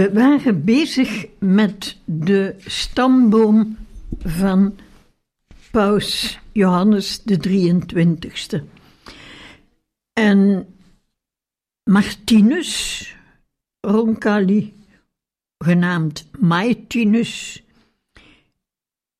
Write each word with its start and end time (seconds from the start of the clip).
We 0.00 0.12
waren 0.12 0.64
bezig 0.64 1.26
met 1.38 1.96
de 2.04 2.54
stamboom 2.58 3.76
van 4.18 4.78
Paus 5.70 6.38
Johannes 6.52 7.22
de 7.22 7.36
23ste. 7.48 8.64
En 10.12 10.66
Martinus 11.84 13.16
Roncalli, 13.80 14.74
genaamd 15.58 16.28
Maitinus, 16.38 17.62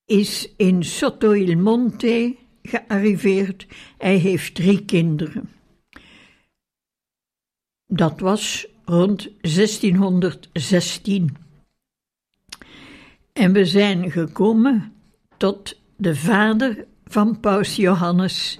is 0.04 0.52
in 0.56 0.84
Sotto 0.84 1.32
il 1.32 1.56
Monte 1.56 2.36
gearriveerd. 2.62 3.66
Hij 3.98 4.16
heeft 4.16 4.54
drie 4.54 4.84
kinderen. 4.84 5.50
Dat 7.86 8.20
was 8.20 8.69
rond 8.90 9.28
1616. 9.40 11.36
En 13.32 13.52
we 13.52 13.64
zijn 13.64 14.10
gekomen 14.10 14.92
tot 15.36 15.80
de 15.96 16.16
vader 16.16 16.86
van 17.04 17.40
Paus 17.40 17.76
Johannes, 17.76 18.58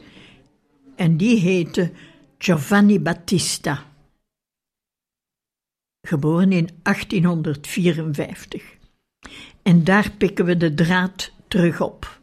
en 0.96 1.16
die 1.16 1.38
heette 1.38 1.92
Giovanni 2.38 3.00
Battista, 3.00 3.84
geboren 6.02 6.52
in 6.52 6.68
1854. 6.82 8.76
En 9.62 9.84
daar 9.84 10.10
pikken 10.10 10.44
we 10.44 10.56
de 10.56 10.74
draad 10.74 11.32
terug 11.48 11.80
op. 11.80 12.19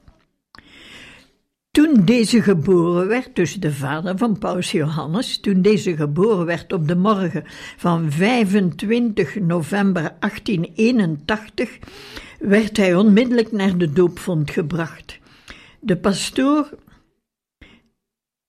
Toen 1.77 2.05
deze 2.05 2.41
geboren 2.41 3.07
werd, 3.07 3.35
dus 3.35 3.53
de 3.53 3.73
vader 3.73 4.17
van 4.17 4.37
Paus 4.37 4.71
Johannes, 4.71 5.39
toen 5.39 5.61
deze 5.61 5.95
geboren 5.95 6.45
werd 6.45 6.73
op 6.73 6.87
de 6.87 6.95
morgen 6.95 7.43
van 7.77 8.11
25 8.11 9.39
november 9.39 10.01
1881, 10.19 11.77
werd 12.39 12.77
hij 12.77 12.95
onmiddellijk 12.95 13.51
naar 13.51 13.77
de 13.77 13.91
doopvond 13.91 14.51
gebracht. 14.51 15.19
De 15.79 15.97
pastoor 15.97 16.69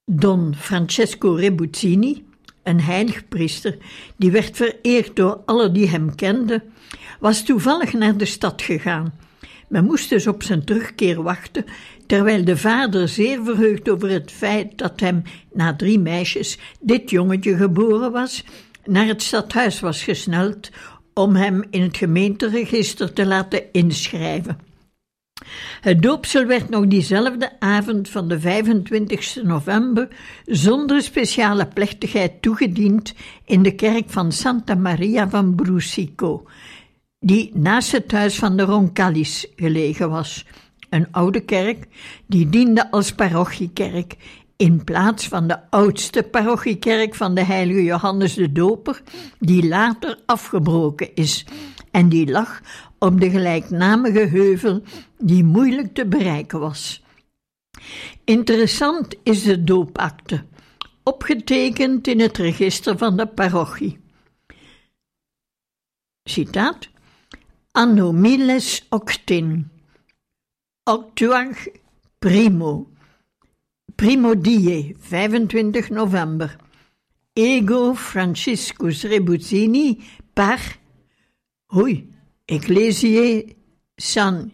Don 0.05 0.55
Francesco 0.55 1.33
Rebuzzini, 1.33 2.25
een 2.63 2.81
heilig 2.81 3.29
priester, 3.29 3.77
die 4.17 4.31
werd 4.31 4.57
vereerd 4.57 5.17
door 5.17 5.43
alle 5.45 5.73
die 5.73 5.89
hem 5.89 6.15
kenden, 6.15 6.63
was 7.21 7.45
toevallig 7.45 7.93
naar 7.93 8.17
de 8.17 8.25
stad 8.25 8.63
gegaan. 8.63 9.13
Men 9.69 9.85
moest 9.85 10.09
dus 10.09 10.27
op 10.27 10.43
zijn 10.43 10.65
terugkeer 10.65 11.23
wachten, 11.23 11.65
terwijl 12.09 12.45
de 12.45 12.57
vader 12.57 13.09
zeer 13.09 13.45
verheugd 13.45 13.89
over 13.89 14.11
het 14.11 14.31
feit 14.31 14.79
dat 14.79 15.01
hem 15.01 15.23
na 15.53 15.77
drie 15.77 15.99
meisjes 15.99 16.59
dit 16.81 17.11
jongetje 17.11 17.57
geboren 17.57 18.13
was, 18.13 18.45
naar 18.85 19.07
het 19.07 19.23
stadhuis 19.23 19.81
was 19.81 20.03
gesneld 20.03 20.71
om 21.15 21.35
hem 21.35 21.65
in 21.71 21.83
het 21.83 21.97
gemeenteregister 21.97 23.13
te 23.13 23.27
laten 23.27 23.73
inschrijven. 23.73 24.59
Het 25.81 26.03
doopsel 26.03 26.45
werd 26.45 26.69
nog 26.69 26.87
diezelfde 26.87 27.61
avond 27.61 28.09
van 28.09 28.29
de 28.29 28.41
25 28.41 29.43
november 29.43 30.09
zonder 30.47 31.03
speciale 31.03 31.67
plechtigheid 31.67 32.43
toegediend 32.43 33.15
in 33.45 33.63
de 33.63 33.75
kerk 33.75 34.11
van 34.11 34.33
Santa 34.33 34.75
Maria 34.75 35.29
van 35.29 35.55
Brusico, 35.55 36.45
die 37.21 37.51
naast 37.55 37.93
het 37.93 38.13
huis 38.13 38.39
van 38.39 38.57
de 38.57 38.63
Roncallis 38.63 39.47
gelegen 39.57 40.11
was, 40.11 40.45
een 40.91 41.13
oude 41.13 41.41
kerk 41.41 41.87
die 42.27 42.49
diende 42.49 42.91
als 42.91 43.13
parochiekerk 43.13 44.17
in 44.59 44.85
plaats 44.85 45.29
van 45.29 45.47
de 45.47 45.71
oudste 45.71 46.23
parochiekerk 46.23 47.15
van 47.15 47.35
de 47.35 47.45
heilige 47.45 47.85
Johannes 47.85 48.35
de 48.35 48.53
Doper, 48.53 49.03
die 49.39 49.69
later 49.69 50.19
afgebroken 50.27 51.15
is 51.15 51.47
en 51.91 52.09
die 52.09 52.31
lag 52.31 52.61
op 52.99 53.21
de 53.21 53.31
gelijknamige 53.31 54.19
heuvel 54.19 54.83
die 55.19 55.45
moeilijk 55.45 55.95
te 55.95 56.07
bereiken 56.07 56.61
was. 56.61 57.03
Interessant 58.25 59.15
is 59.23 59.43
de 59.43 59.65
doopakte, 59.65 60.45
opgetekend 61.03 62.07
in 62.07 62.21
het 62.21 62.37
register 62.37 62.99
van 62.99 63.17
de 63.17 63.27
parochie. 63.27 63.99
Citaat: 66.25 66.89
Anno 67.71 68.13
miles 68.13 68.87
octin, 68.89 69.71
octuag 70.89 71.53
primo, 72.19 72.87
primo 73.95 74.35
die, 74.35 74.95
25 74.97 75.91
november, 75.91 76.49
ego 77.37 77.93
Franciscus 77.93 79.05
Rebuzzini 79.05 80.01
par, 80.35 80.59
hui, 81.75 82.09
ecclesiae 82.49 83.55
San 84.01 84.51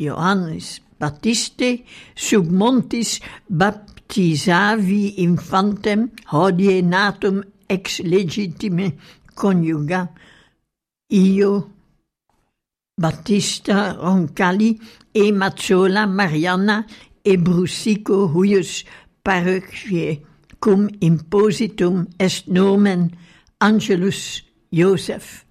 Johannes 0.00 0.80
Baptiste 0.98 1.84
sub 2.16 2.48
montis 2.48 3.20
baptisavi 3.50 5.20
infantem 5.20 6.08
hodie 6.32 6.80
natum 6.80 7.42
ex 7.68 8.00
legitime 8.00 8.94
coniuga 9.36 10.06
io 11.12 11.73
Battista 12.96 13.96
Roncalli 13.98 14.80
e 15.10 15.32
Mazzola 15.32 16.06
Mariana 16.06 16.86
e 17.22 17.36
Brusico 17.36 18.28
huius 18.28 18.84
cum 20.60 20.88
impositum 21.00 22.06
est 22.18 22.46
nomen 22.46 23.10
Angelus 23.58 24.44
Joseph. 24.70 25.44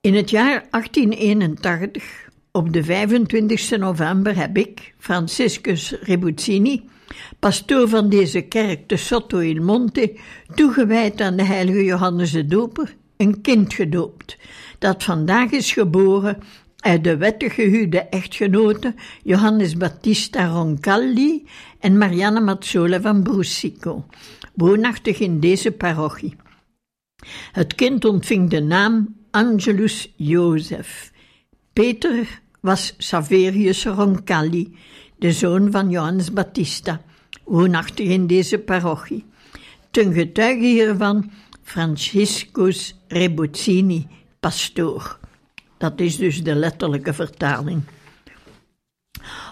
In 0.00 0.14
het 0.14 0.30
jaar 0.30 0.66
1881, 0.70 2.30
op 2.52 2.72
de 2.72 2.84
25 2.84 3.76
november, 3.78 4.36
heb 4.36 4.56
ik, 4.56 4.94
Franciscus 4.98 5.90
Rebuzzini, 6.00 6.88
pastoor 7.38 7.88
van 7.88 8.08
deze 8.08 8.40
kerk 8.40 8.88
de 8.88 8.96
Sotto 8.96 9.38
il 9.38 9.62
Monte, 9.62 10.16
toegewijd 10.54 11.20
aan 11.20 11.36
de 11.36 11.44
heilige 11.44 11.84
Johannes 11.84 12.30
de 12.30 12.46
Doper, 12.46 12.96
een 13.16 13.40
kind 13.40 13.74
gedoopt, 13.74 14.38
dat 14.78 15.04
vandaag 15.04 15.50
is 15.50 15.72
geboren 15.72 16.38
uit 16.78 17.04
de 17.04 17.16
wettig 17.16 17.54
gehuwde 17.54 18.00
echtgenoten 18.00 18.94
Johannes 19.22 19.76
Battista 19.76 20.46
Roncalli 20.46 21.46
en 21.78 21.98
Marianne 21.98 22.40
Mazzola 22.40 23.00
van 23.00 23.22
Brusico, 23.22 24.06
woonachtig 24.54 25.18
in 25.18 25.40
deze 25.40 25.72
parochie. 25.72 26.36
Het 27.52 27.74
kind 27.74 28.04
ontving 28.04 28.50
de 28.50 28.60
naam 28.60 29.16
Angelus 29.30 30.12
Jozef. 30.16 31.12
Peter 31.72 32.40
was 32.60 32.94
Saverius 32.98 33.84
Roncalli, 33.84 34.76
de 35.16 35.32
zoon 35.32 35.70
van 35.70 35.90
Johannes 35.90 36.32
Battista, 36.32 37.02
woonachtig 37.44 38.08
in 38.08 38.26
deze 38.26 38.58
parochie. 38.58 39.24
Ten 39.90 40.12
getuige 40.12 40.64
hiervan 40.64 41.30
Franciscus 41.62 42.94
Rebuzzini, 43.08 44.06
pastoor. 44.40 45.18
Dat 45.78 46.00
is 46.00 46.16
dus 46.16 46.42
de 46.42 46.54
letterlijke 46.54 47.12
vertaling. 47.12 47.82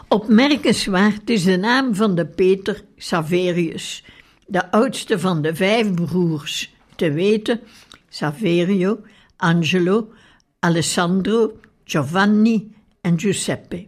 Opmerkenswaard 0.09 1.31
is 1.31 1.45
de 1.45 1.57
naam 1.57 1.95
van 1.95 2.15
de 2.15 2.27
Peter 2.27 2.85
Saverius, 2.97 4.05
de 4.47 4.71
oudste 4.71 5.19
van 5.19 5.43
de 5.43 5.55
vijf 5.55 5.95
broers, 5.95 6.75
te 6.95 7.13
weten 7.13 7.61
Saverio, 8.09 9.01
Angelo, 9.37 10.13
Alessandro, 10.59 11.53
Giovanni 11.85 12.75
en 13.01 13.19
Giuseppe. 13.19 13.87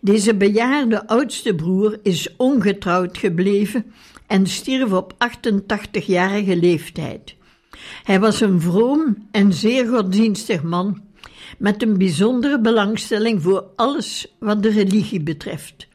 Deze 0.00 0.34
bejaarde 0.34 1.06
oudste 1.06 1.54
broer 1.54 1.98
is 2.02 2.36
ongetrouwd 2.36 3.18
gebleven 3.18 3.92
en 4.26 4.46
stierf 4.46 4.92
op 4.92 5.14
88-jarige 5.14 6.56
leeftijd. 6.56 7.34
Hij 8.02 8.20
was 8.20 8.40
een 8.40 8.60
vroom 8.60 9.28
en 9.30 9.52
zeer 9.52 9.88
godsdienstig 9.88 10.62
man, 10.62 11.02
met 11.58 11.82
een 11.82 11.98
bijzondere 11.98 12.60
belangstelling 12.60 13.42
voor 13.42 13.64
alles 13.76 14.36
wat 14.38 14.62
de 14.62 14.70
religie 14.70 15.22
betreft. 15.22 15.88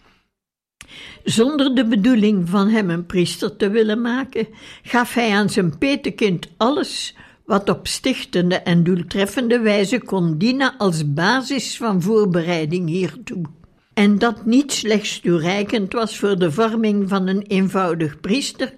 Zonder 1.23 1.75
de 1.75 1.87
bedoeling 1.87 2.49
van 2.49 2.67
hem 2.69 2.89
een 2.89 3.05
priester 3.05 3.55
te 3.55 3.69
willen 3.69 4.01
maken, 4.01 4.47
gaf 4.83 5.13
hij 5.13 5.31
aan 5.31 5.49
zijn 5.49 5.77
petekind 5.77 6.47
alles 6.57 7.15
wat 7.45 7.69
op 7.69 7.87
stichtende 7.87 8.55
en 8.55 8.83
doeltreffende 8.83 9.59
wijze 9.59 10.01
kon 10.01 10.37
dienen 10.37 10.77
als 10.77 11.13
basis 11.13 11.77
van 11.77 12.01
voorbereiding 12.01 12.89
hiertoe. 12.89 13.45
En 13.93 14.17
dat 14.17 14.45
niet 14.45 14.73
slechts 14.73 15.19
toereikend 15.19 15.93
was 15.93 16.19
voor 16.19 16.39
de 16.39 16.51
vorming 16.51 17.09
van 17.09 17.27
een 17.27 17.41
eenvoudig 17.41 18.19
priester, 18.19 18.73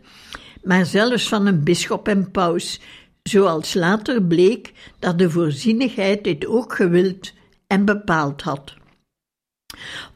maar 0.68 0.86
zelfs 0.86 1.28
van 1.28 1.46
een 1.46 1.64
bisschop 1.64 2.08
en 2.08 2.32
paus, 2.32 2.80
zoals 3.24 3.74
later 3.74 4.24
bleek 4.24 4.74
dat 5.00 5.20
de 5.20 5.30
voorzienigheid 5.30 6.24
dit 6.24 6.46
ook 6.46 6.76
gewild 6.76 7.34
en 7.68 7.86
bepaald 7.86 8.42
had. 8.42 8.74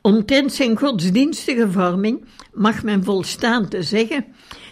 Omtrent 0.02 0.54
zijn 0.54 0.78
godsdienstige 0.78 1.72
vorming 1.72 2.26
mag 2.54 2.84
men 2.84 3.04
volstaan 3.04 3.68
te 3.68 3.84
zeggen 3.84 4.26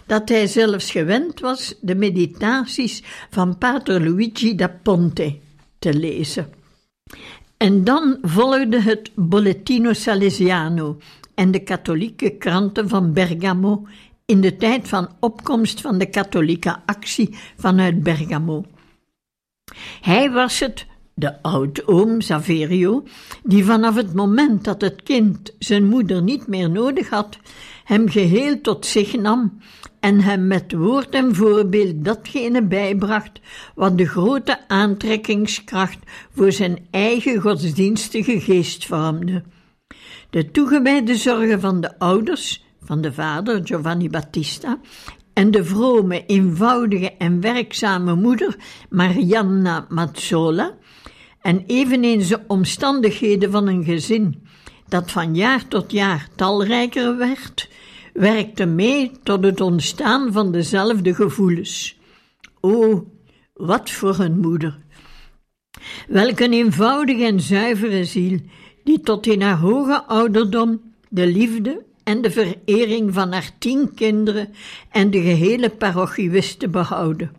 dat 0.06 0.28
hij 0.28 0.46
zelfs 0.46 0.90
gewend 0.90 1.40
was 1.40 1.74
de 1.80 1.94
meditaties 1.94 3.02
van 3.30 3.58
Pater 3.58 4.00
Luigi 4.00 4.54
da 4.54 4.78
Ponte 4.82 5.38
te 5.78 5.94
lezen. 5.94 6.48
En 7.56 7.84
dan 7.84 8.18
volgde 8.22 8.80
het 8.80 9.10
Bollettino 9.14 9.92
Salesiano 9.92 10.98
en 11.34 11.50
de 11.50 11.62
katholieke 11.62 12.30
kranten 12.30 12.88
van 12.88 13.12
Bergamo 13.12 13.86
in 14.30 14.40
de 14.40 14.56
tijd 14.56 14.88
van 14.88 15.08
opkomst 15.20 15.80
van 15.80 15.98
de 15.98 16.06
katholieke 16.06 16.76
actie 16.86 17.36
vanuit 17.56 18.02
Bergamo. 18.02 18.64
Hij 20.00 20.30
was 20.30 20.58
het, 20.58 20.86
de 21.14 21.42
oudoom 21.42 22.20
Saverio, 22.20 23.04
die 23.42 23.64
vanaf 23.64 23.94
het 23.94 24.14
moment 24.14 24.64
dat 24.64 24.80
het 24.80 25.02
kind 25.02 25.54
zijn 25.58 25.88
moeder 25.88 26.22
niet 26.22 26.46
meer 26.46 26.70
nodig 26.70 27.08
had, 27.08 27.38
hem 27.84 28.08
geheel 28.08 28.60
tot 28.60 28.86
zich 28.86 29.16
nam 29.16 29.58
en 30.00 30.20
hem 30.20 30.46
met 30.46 30.72
woord 30.72 31.14
en 31.14 31.34
voorbeeld 31.34 32.04
datgene 32.04 32.62
bijbracht 32.62 33.40
wat 33.74 33.98
de 33.98 34.06
grote 34.06 34.68
aantrekkingskracht 34.68 35.98
voor 36.34 36.52
zijn 36.52 36.86
eigen 36.90 37.40
godsdienstige 37.40 38.40
geest 38.40 38.86
vormde. 38.86 39.42
De 40.30 40.50
toegewijde 40.50 41.16
zorgen 41.16 41.60
van 41.60 41.80
de 41.80 41.98
ouders, 41.98 42.68
van 42.90 43.00
de 43.00 43.12
vader 43.12 43.60
Giovanni 43.64 44.08
Battista, 44.08 44.80
en 45.32 45.50
de 45.50 45.64
vrome, 45.64 46.26
eenvoudige 46.26 47.12
en 47.16 47.40
werkzame 47.40 48.14
moeder 48.14 48.56
Marianna 48.88 49.86
Mazzola, 49.88 50.74
en 51.40 51.64
eveneens 51.66 52.28
de 52.28 52.40
omstandigheden 52.46 53.50
van 53.50 53.66
een 53.66 53.84
gezin 53.84 54.46
dat 54.88 55.10
van 55.10 55.34
jaar 55.34 55.68
tot 55.68 55.92
jaar 55.92 56.28
talrijker 56.36 57.16
werd, 57.16 57.68
werkte 58.12 58.66
mee 58.66 59.10
tot 59.22 59.44
het 59.44 59.60
ontstaan 59.60 60.32
van 60.32 60.52
dezelfde 60.52 61.14
gevoelens. 61.14 61.98
O, 62.60 63.04
wat 63.54 63.90
voor 63.90 64.18
een 64.18 64.40
moeder! 64.40 64.78
Welk 66.08 66.40
een 66.40 66.52
eenvoudige 66.52 67.24
en 67.24 67.40
zuivere 67.40 68.04
ziel, 68.04 68.38
die 68.84 69.00
tot 69.00 69.26
in 69.26 69.42
haar 69.42 69.58
hoge 69.58 70.04
ouderdom 70.04 70.80
de 71.08 71.26
liefde 71.26 71.88
en 72.04 72.22
de 72.22 72.30
verering 72.30 73.14
van 73.14 73.32
haar 73.32 73.50
tien 73.58 73.94
kinderen 73.94 74.48
en 74.90 75.10
de 75.10 75.20
gehele 75.20 75.70
parochie 75.70 76.30
wist 76.30 76.58
te 76.58 76.68
behouden. 76.68 77.32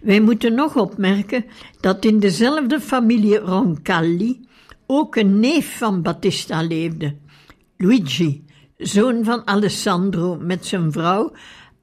Wij 0.00 0.20
moeten 0.20 0.54
nog 0.54 0.76
opmerken 0.76 1.44
dat 1.80 2.04
in 2.04 2.18
dezelfde 2.18 2.80
familie 2.80 3.36
Roncalli 3.36 4.40
ook 4.86 5.16
een 5.16 5.40
neef 5.40 5.78
van 5.78 6.02
Battista 6.02 6.62
leefde, 6.62 7.16
Luigi, 7.76 8.44
zoon 8.76 9.24
van 9.24 9.46
Alessandro 9.46 10.38
met 10.40 10.66
zijn 10.66 10.92
vrouw 10.92 11.32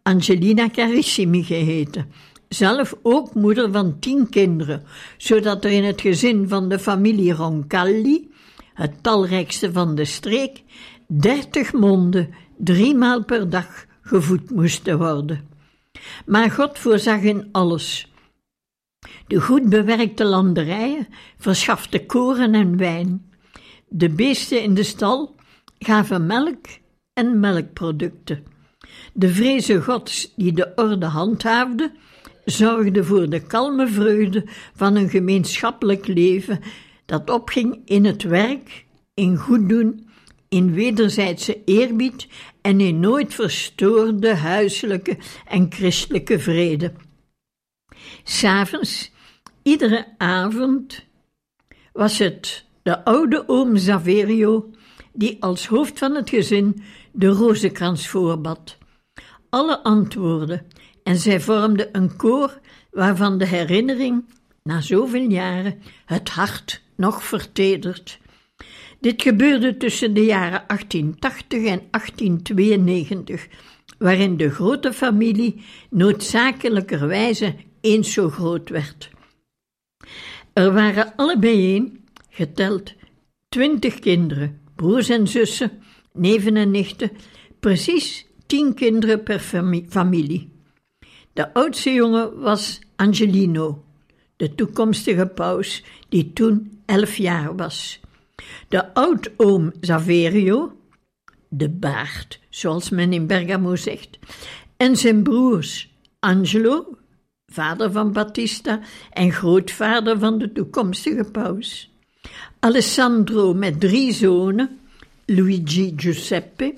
Angelina 0.03 0.69
Carissimi 0.69 1.43
geheten, 1.43 2.11
zelf 2.47 2.95
ook 3.01 3.33
moeder 3.33 3.71
van 3.71 3.99
tien 3.99 4.29
kinderen, 4.29 4.83
zodat 5.17 5.65
er 5.65 5.71
in 5.71 5.83
het 5.83 6.01
gezin 6.01 6.47
van 6.47 6.69
de 6.69 6.79
familie 6.79 7.33
Roncalli, 7.33 8.31
het 8.73 9.03
talrijkste 9.03 9.71
van 9.71 9.95
de 9.95 10.05
streek, 10.05 10.63
dertig 11.13 11.73
monden 11.73 12.29
driemaal 12.57 13.23
per 13.23 13.49
dag 13.49 13.85
gevoed 14.01 14.49
moesten 14.49 14.97
worden. 14.97 15.47
Maar 16.25 16.51
God 16.51 16.79
voorzag 16.79 17.21
in 17.21 17.49
alles. 17.51 18.11
De 19.27 19.41
goed 19.41 19.69
bewerkte 19.69 20.25
landerijen 20.25 21.07
verschaften 21.37 22.05
koren 22.05 22.53
en 22.53 22.77
wijn. 22.77 23.31
De 23.87 24.09
beesten 24.09 24.61
in 24.63 24.73
de 24.73 24.83
stal 24.83 25.35
gaven 25.79 26.25
melk 26.25 26.65
en 27.13 27.39
melkproducten. 27.39 28.43
De 29.13 29.29
vreze 29.29 29.81
Gods 29.81 30.33
die 30.35 30.53
de 30.53 30.71
orde 30.75 31.05
handhaafde, 31.05 31.91
zorgde 32.45 33.03
voor 33.03 33.29
de 33.29 33.39
kalme 33.39 33.87
vreugde 33.87 34.43
van 34.75 34.95
een 34.95 35.09
gemeenschappelijk 35.09 36.07
leven 36.07 36.59
dat 37.05 37.29
opging 37.29 37.81
in 37.85 38.05
het 38.05 38.23
werk, 38.23 38.85
in 39.13 39.37
goed 39.37 39.69
doen, 39.69 40.08
in 40.49 40.73
wederzijdse 40.73 41.63
eerbied 41.65 42.27
en 42.61 42.79
in 42.79 42.99
nooit 42.99 43.33
verstoorde 43.33 44.35
huiselijke 44.35 45.17
en 45.47 45.71
christelijke 45.71 46.39
vrede. 46.39 46.93
S'avonds, 48.23 49.11
iedere 49.63 50.05
avond, 50.17 51.05
was 51.93 52.17
het 52.17 52.65
de 52.81 53.05
oude 53.05 53.43
oom 53.47 53.77
Saverio 53.77 54.71
die 55.13 55.37
als 55.39 55.67
hoofd 55.67 55.99
van 55.99 56.15
het 56.15 56.29
gezin 56.29 56.83
de 57.11 57.27
rozenkrans 57.27 58.07
voorbad. 58.07 58.77
Alle 59.49 59.83
antwoorden 59.83 60.67
en 61.03 61.17
zij 61.17 61.39
vormden 61.39 61.89
een 61.91 62.15
koor 62.15 62.59
waarvan 62.91 63.37
de 63.37 63.45
herinnering, 63.45 64.25
na 64.63 64.81
zoveel 64.81 65.29
jaren, 65.29 65.81
het 66.05 66.29
hart 66.29 66.81
nog 66.95 67.23
vertedert. 67.23 68.19
Dit 68.99 69.21
gebeurde 69.21 69.77
tussen 69.77 70.13
de 70.13 70.23
jaren 70.23 70.63
1880 70.67 71.65
en 71.65 71.81
1892, 71.91 73.47
waarin 73.97 74.37
de 74.37 74.49
grote 74.49 74.93
familie 74.93 75.61
noodzakelijkerwijze 75.89 77.55
eens 77.81 78.13
zo 78.13 78.29
groot 78.29 78.69
werd. 78.69 79.09
Er 80.53 80.73
waren 80.73 81.15
alle 81.15 81.39
bijeen, 81.39 82.03
geteld, 82.29 82.93
twintig 83.49 83.99
kinderen, 83.99 84.59
broers 84.75 85.09
en 85.09 85.27
zussen, 85.27 85.71
neven 86.13 86.55
en 86.55 86.71
nichten, 86.71 87.11
precies 87.59 88.25
tien 88.45 88.73
kinderen 88.73 89.23
per 89.23 89.39
familie. 89.89 90.51
De 91.33 91.53
oudste 91.53 91.93
jongen 91.93 92.39
was 92.39 92.79
Angelino, 92.95 93.83
de 94.35 94.55
toekomstige 94.55 95.25
paus, 95.25 95.83
die 96.09 96.33
toen 96.33 96.81
elf 96.85 97.15
jaar 97.17 97.55
was. 97.55 97.99
De 98.67 98.93
oudoom 98.93 99.71
Saverio, 99.81 100.77
de 101.49 101.69
baard, 101.69 102.39
zoals 102.49 102.89
men 102.89 103.13
in 103.13 103.27
Bergamo 103.27 103.75
zegt, 103.75 104.19
en 104.77 104.95
zijn 104.95 105.23
broers 105.23 105.89
Angelo, 106.19 106.97
vader 107.47 107.91
van 107.91 108.11
Battista 108.11 108.79
en 109.11 109.31
grootvader 109.31 110.19
van 110.19 110.37
de 110.37 110.51
toekomstige 110.51 111.23
paus. 111.31 111.93
Alessandro 112.59 113.53
met 113.53 113.79
drie 113.79 114.13
zonen, 114.13 114.79
Luigi 115.25 115.93
Giuseppe, 115.95 116.73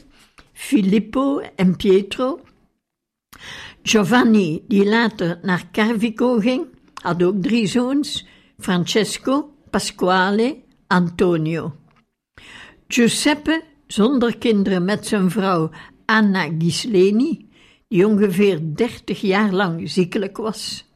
Filippo 0.53 1.39
en 1.56 1.75
Pietro. 1.75 2.41
Giovanni, 3.84 4.63
die 4.68 4.86
later 4.86 5.39
naar 5.41 5.68
Carvico 5.72 6.39
ging, 6.39 6.65
had 6.94 7.24
ook 7.24 7.41
drie 7.41 7.68
zoons, 7.68 8.25
Francesco, 8.60 9.53
Pasquale, 9.70 10.58
Antonio. 10.91 11.75
Giuseppe, 12.88 13.63
zonder 13.88 14.38
kinderen 14.38 14.86
met 14.86 15.07
zijn 15.07 15.31
vrouw 15.31 15.69
Anna 16.05 16.48
Ghisleni, 16.57 17.50
die 17.88 18.07
ongeveer 18.07 18.60
dertig 18.75 19.21
jaar 19.21 19.51
lang 19.51 19.89
ziekelijk 19.89 20.38
was. 20.38 20.89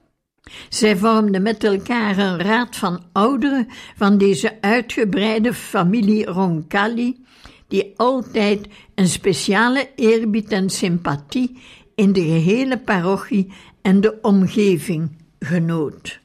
Zij 0.70 0.98
vormden 0.98 1.42
met 1.42 1.64
elkaar 1.64 2.18
een 2.18 2.40
raad 2.40 2.76
van 2.76 3.04
ouderen 3.12 3.68
van 3.96 4.18
deze 4.18 4.62
uitgebreide 4.62 5.54
familie 5.54 6.26
Roncalli, 6.26 7.26
die 7.68 7.94
altijd 7.96 8.68
een 8.96 9.08
speciale 9.08 9.90
eerbied 9.96 10.52
en 10.52 10.70
sympathie 10.70 11.58
in 11.96 12.14
de 12.14 12.22
gehele 12.22 12.78
parochie 12.78 13.54
en 13.82 14.02
de 14.02 14.18
omgeving 14.22 15.18
genoot. 15.40 16.24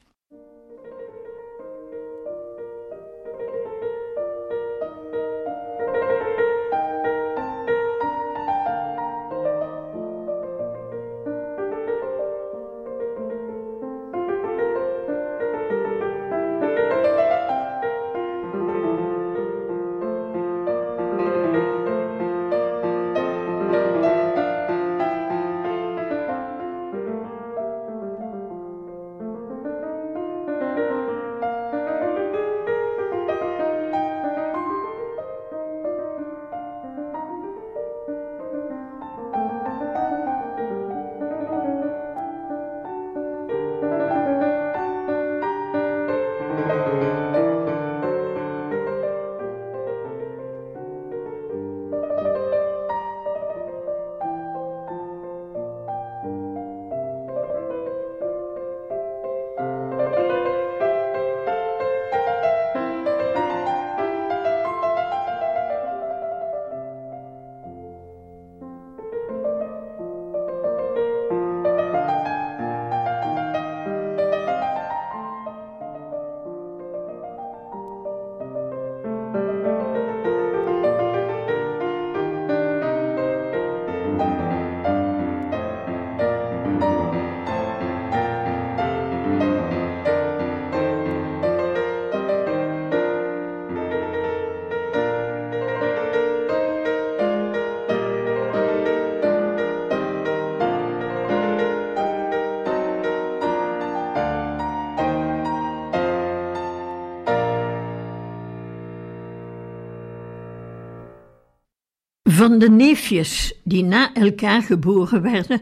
Van 112.50 112.58
de 112.58 112.70
neefjes 112.70 113.54
die 113.64 113.84
na 113.84 114.14
elkaar 114.14 114.62
geboren 114.62 115.22
werden 115.22 115.60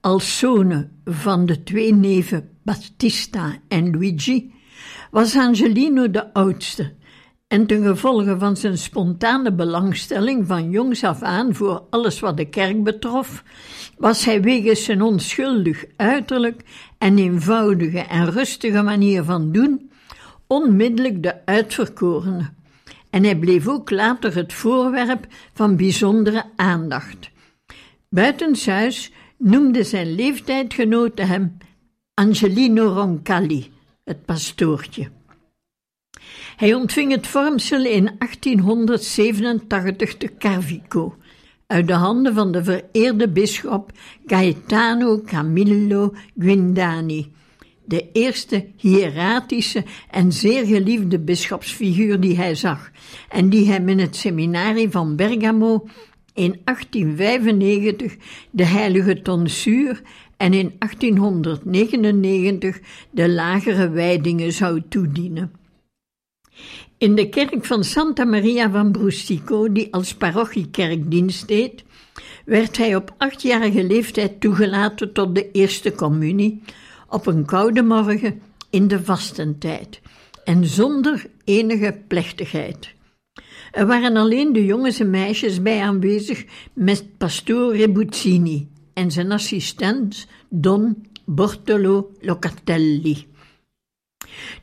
als 0.00 0.38
zonen 0.38 1.00
van 1.04 1.46
de 1.46 1.62
twee 1.62 1.94
neven 1.94 2.48
Battista 2.62 3.56
en 3.68 3.90
Luigi, 3.90 4.52
was 5.10 5.36
Angelino 5.36 6.10
de 6.10 6.32
oudste 6.32 6.92
en 7.48 7.66
ten 7.66 7.82
gevolge 7.82 8.38
van 8.38 8.56
zijn 8.56 8.78
spontane 8.78 9.52
belangstelling 9.52 10.46
van 10.46 10.70
jongs 10.70 11.04
af 11.04 11.22
aan 11.22 11.54
voor 11.54 11.82
alles 11.90 12.20
wat 12.20 12.36
de 12.36 12.48
kerk 12.48 12.84
betrof, 12.84 13.44
was 13.98 14.24
hij 14.24 14.42
wegens 14.42 14.84
zijn 14.84 15.02
onschuldig 15.02 15.84
uiterlijk 15.96 16.62
en 16.98 17.18
eenvoudige 17.18 18.00
en 18.00 18.30
rustige 18.30 18.82
manier 18.82 19.24
van 19.24 19.52
doen 19.52 19.90
onmiddellijk 20.46 21.22
de 21.22 21.46
uitverkorene. 21.46 22.58
En 23.10 23.24
hij 23.24 23.36
bleef 23.36 23.68
ook 23.68 23.90
later 23.90 24.34
het 24.34 24.52
voorwerp 24.52 25.26
van 25.52 25.76
bijzondere 25.76 26.44
aandacht. 26.56 27.30
Buitenshuis 28.08 29.12
noemde 29.38 29.84
zijn 29.84 30.14
leeftijdgenoten 30.14 31.26
hem 31.26 31.56
Angelino 32.14 32.86
Roncalli, 32.86 33.72
het 34.04 34.24
pastoortje. 34.24 35.10
Hij 36.56 36.74
ontving 36.74 37.12
het 37.12 37.26
vormsel 37.26 37.84
in 37.84 38.04
1887 38.18 40.16
te 40.16 40.30
Carvico, 40.38 41.16
uit 41.66 41.86
de 41.86 41.92
handen 41.92 42.34
van 42.34 42.52
de 42.52 42.64
vereerde 42.64 43.28
bisschop 43.28 43.92
Gaetano 44.26 45.22
Camillo 45.22 46.14
Guindani, 46.38 47.32
de 47.90 48.08
eerste 48.12 48.66
hieratische 48.76 49.84
en 50.10 50.32
zeer 50.32 50.66
geliefde 50.66 51.18
bisschopsfiguur 51.18 52.20
die 52.20 52.36
hij 52.36 52.54
zag, 52.54 52.90
en 53.28 53.48
die 53.48 53.70
hem 53.70 53.88
in 53.88 53.98
het 53.98 54.16
seminarie 54.16 54.90
van 54.90 55.16
Bergamo 55.16 55.88
in 56.34 56.60
1895 56.64 58.16
de 58.50 58.64
heilige 58.64 59.22
tonsuur 59.22 60.02
en 60.36 60.54
in 60.54 60.72
1899 60.78 62.80
de 63.10 63.28
lagere 63.28 63.90
wijdingen 63.90 64.52
zou 64.52 64.82
toedienen. 64.88 65.52
In 66.98 67.14
de 67.14 67.28
kerk 67.28 67.64
van 67.64 67.84
Santa 67.84 68.24
Maria 68.24 68.70
van 68.70 68.92
Brustico, 68.92 69.72
die 69.72 69.92
als 69.92 70.14
parochiekerk 70.14 71.10
dienst 71.10 71.48
deed, 71.48 71.84
werd 72.44 72.76
hij 72.76 72.96
op 72.96 73.14
achtjarige 73.18 73.84
leeftijd 73.84 74.40
toegelaten 74.40 75.12
tot 75.12 75.34
de 75.34 75.50
eerste 75.50 75.92
communie 75.92 76.62
op 77.10 77.26
een 77.26 77.44
koude 77.44 77.82
morgen 77.82 78.42
in 78.70 78.88
de 78.88 79.04
vastentijd 79.04 80.00
en 80.44 80.66
zonder 80.66 81.26
enige 81.44 82.00
plechtigheid. 82.08 82.94
Er 83.72 83.86
waren 83.86 84.16
alleen 84.16 84.52
de 84.52 84.64
jongens 84.64 85.00
en 85.00 85.10
meisjes 85.10 85.62
bij 85.62 85.80
aanwezig 85.80 86.44
met 86.72 87.16
pastoor 87.18 87.76
Rebuzzini 87.76 88.68
en 88.94 89.10
zijn 89.10 89.32
assistent 89.32 90.26
Don 90.48 91.06
Bortolo 91.24 92.10
Locatelli. 92.20 93.26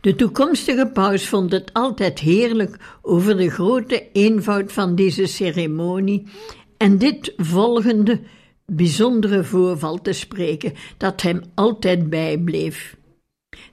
De 0.02 0.16
toekomstige 0.16 0.90
paus 0.94 1.28
vond 1.28 1.52
het 1.52 1.74
altijd 1.74 2.20
heerlijk 2.20 2.98
over 3.02 3.38
de 3.38 3.50
grote 3.50 4.08
eenvoud 4.12 4.72
van 4.72 4.96
deze 4.96 5.26
ceremonie 5.26 6.24
en 6.78 6.98
dit 6.98 7.34
volgende 7.38 8.20
bijzondere 8.72 9.44
voorval 9.44 10.02
te 10.02 10.14
spreken 10.14 10.74
dat 10.98 11.22
hem 11.22 11.42
altijd 11.56 12.10
bijbleef. 12.10 12.98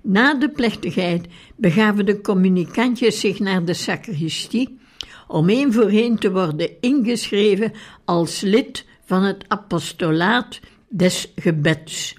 Na 0.02 0.34
de 0.34 0.50
plechtigheid 0.50 1.26
begaven 1.56 2.06
de 2.06 2.20
communicantjes 2.20 3.20
zich 3.20 3.38
naar 3.38 3.64
de 3.64 3.74
sacristie 3.74 4.78
om 5.28 5.48
één 5.48 5.72
voor 5.72 5.88
één 5.88 6.18
te 6.18 6.32
worden 6.32 6.80
ingeschreven 6.80 7.72
als 8.04 8.40
lid 8.40 8.86
van 9.04 9.22
het 9.22 9.44
apostolaat 9.48 10.60
des 10.88 11.32
gebeds, 11.36 12.14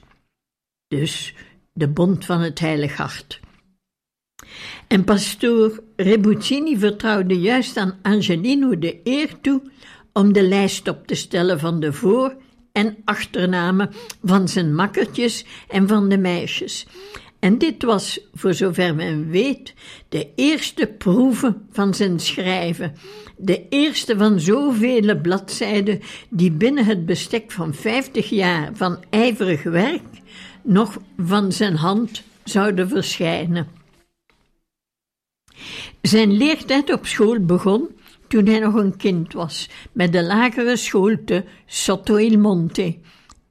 dus 0.87 1.33
de 1.73 1.87
bond 1.87 2.25
van 2.25 2.39
het 2.39 2.59
Heilig 2.59 2.97
Hart. 2.97 3.39
En 4.87 5.03
pastoor 5.03 5.83
Rebuzzini 5.95 6.77
vertrouwde 6.77 7.39
juist 7.39 7.77
aan 7.77 7.99
Angelino 8.01 8.79
de 8.79 8.99
eer 9.03 9.39
toe 9.41 9.61
om 10.13 10.33
de 10.33 10.43
lijst 10.43 10.87
op 10.87 11.07
te 11.07 11.15
stellen 11.15 11.59
van 11.59 11.79
de 11.79 11.93
voor- 11.93 12.43
en 12.75 12.97
achternamen 13.05 13.89
van 14.23 14.47
zijn 14.47 14.75
makkertjes 14.75 15.45
en 15.67 15.87
van 15.87 16.09
de 16.09 16.17
meisjes. 16.17 16.87
En 17.39 17.57
dit 17.57 17.83
was, 17.83 18.19
voor 18.33 18.53
zover 18.53 18.95
men 18.95 19.29
weet, 19.29 19.73
de 20.09 20.29
eerste 20.35 20.87
proeve 20.87 21.57
van 21.71 21.93
zijn 21.93 22.19
schrijven, 22.19 22.95
de 23.37 23.65
eerste 23.69 24.17
van 24.17 24.39
zoveel 24.39 25.21
bladzijden 25.21 26.01
die 26.29 26.51
binnen 26.51 26.85
het 26.85 27.05
bestek 27.05 27.51
van 27.51 27.73
vijftig 27.73 28.29
jaar 28.29 28.69
van 28.73 29.03
ijverig 29.09 29.63
werk 29.63 30.03
nog 30.63 30.97
van 31.17 31.51
zijn 31.51 31.75
hand 31.75 32.23
zouden 32.43 32.89
verschijnen. 32.89 33.67
Zijn 36.01 36.37
leertijd 36.37 36.93
op 36.93 37.05
school 37.05 37.39
begon 37.39 37.89
toen 38.27 38.45
hij 38.45 38.59
nog 38.59 38.73
een 38.73 38.97
kind 38.97 39.33
was, 39.33 39.69
met 39.91 40.11
de 40.11 40.23
lagere 40.23 40.75
school 40.75 41.15
te 41.25 41.43
Sotto 41.65 42.15
il 42.15 42.39
Monte, 42.39 42.97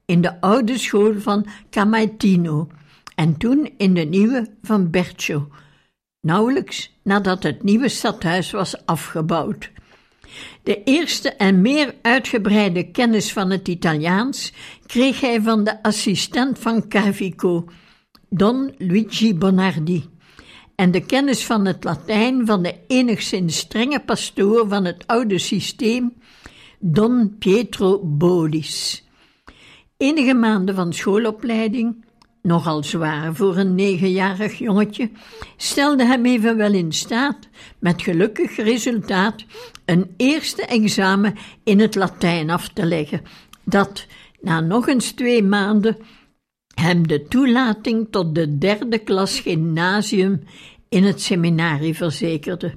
in 0.05 0.21
de 0.21 0.41
oude 0.41 0.77
school 0.77 1.13
van 1.19 1.45
Camaitino 1.69 2.67
en 3.15 3.37
toen 3.37 3.73
in 3.77 3.93
de 3.93 4.01
nieuwe 4.01 4.47
van 4.61 4.89
Bercio, 4.89 5.47
nauwelijks 6.21 6.97
nadat 7.03 7.43
het 7.43 7.63
nieuwe 7.63 7.89
stadhuis 7.89 8.51
was 8.51 8.85
afgebouwd. 8.85 9.71
De 10.63 10.83
eerste 10.83 11.29
en 11.29 11.61
meer 11.61 11.95
uitgebreide 12.01 12.91
kennis 12.91 13.33
van 13.33 13.49
het 13.49 13.67
Italiaans 13.67 14.53
kreeg 14.85 15.21
hij 15.21 15.41
van 15.41 15.63
de 15.63 15.83
assistent 15.83 16.59
van 16.59 16.87
Carvico, 16.87 17.65
Don 18.29 18.73
Luigi 18.77 19.35
Bonardi 19.35 20.14
en 20.75 20.91
de 20.91 21.05
kennis 21.05 21.45
van 21.45 21.65
het 21.65 21.83
Latijn 21.83 22.45
van 22.45 22.63
de 22.63 22.75
enigszins 22.87 23.57
strenge 23.57 23.99
pastoor 23.99 24.67
van 24.67 24.85
het 24.85 25.07
oude 25.07 25.37
systeem, 25.39 26.13
Don 26.79 27.35
Pietro 27.39 27.99
Bolis. 28.03 29.03
Enige 29.97 30.33
maanden 30.33 30.75
van 30.75 30.93
schoolopleiding, 30.93 32.05
nogal 32.41 32.83
zwaar 32.83 33.35
voor 33.35 33.57
een 33.57 33.75
negenjarig 33.75 34.57
jongetje, 34.57 35.09
stelde 35.57 36.05
hem 36.05 36.25
evenwel 36.25 36.73
in 36.73 36.91
staat, 36.91 37.37
met 37.79 38.01
gelukkig 38.01 38.55
resultaat, 38.55 39.45
een 39.85 40.13
eerste 40.17 40.65
examen 40.65 41.35
in 41.63 41.79
het 41.79 41.95
Latijn 41.95 42.49
af 42.49 42.69
te 42.69 42.85
leggen, 42.85 43.21
dat 43.63 44.05
na 44.41 44.59
nog 44.59 44.87
eens 44.87 45.11
twee 45.11 45.43
maanden 45.43 45.97
hem 46.75 47.07
de 47.07 47.23
toelating 47.27 48.07
tot 48.09 48.35
de 48.35 48.57
derde 48.57 48.97
klas 48.97 49.39
gymnasium 49.39 50.43
in 50.89 51.03
het 51.03 51.21
seminarie 51.21 51.95
verzekerde. 51.95 52.73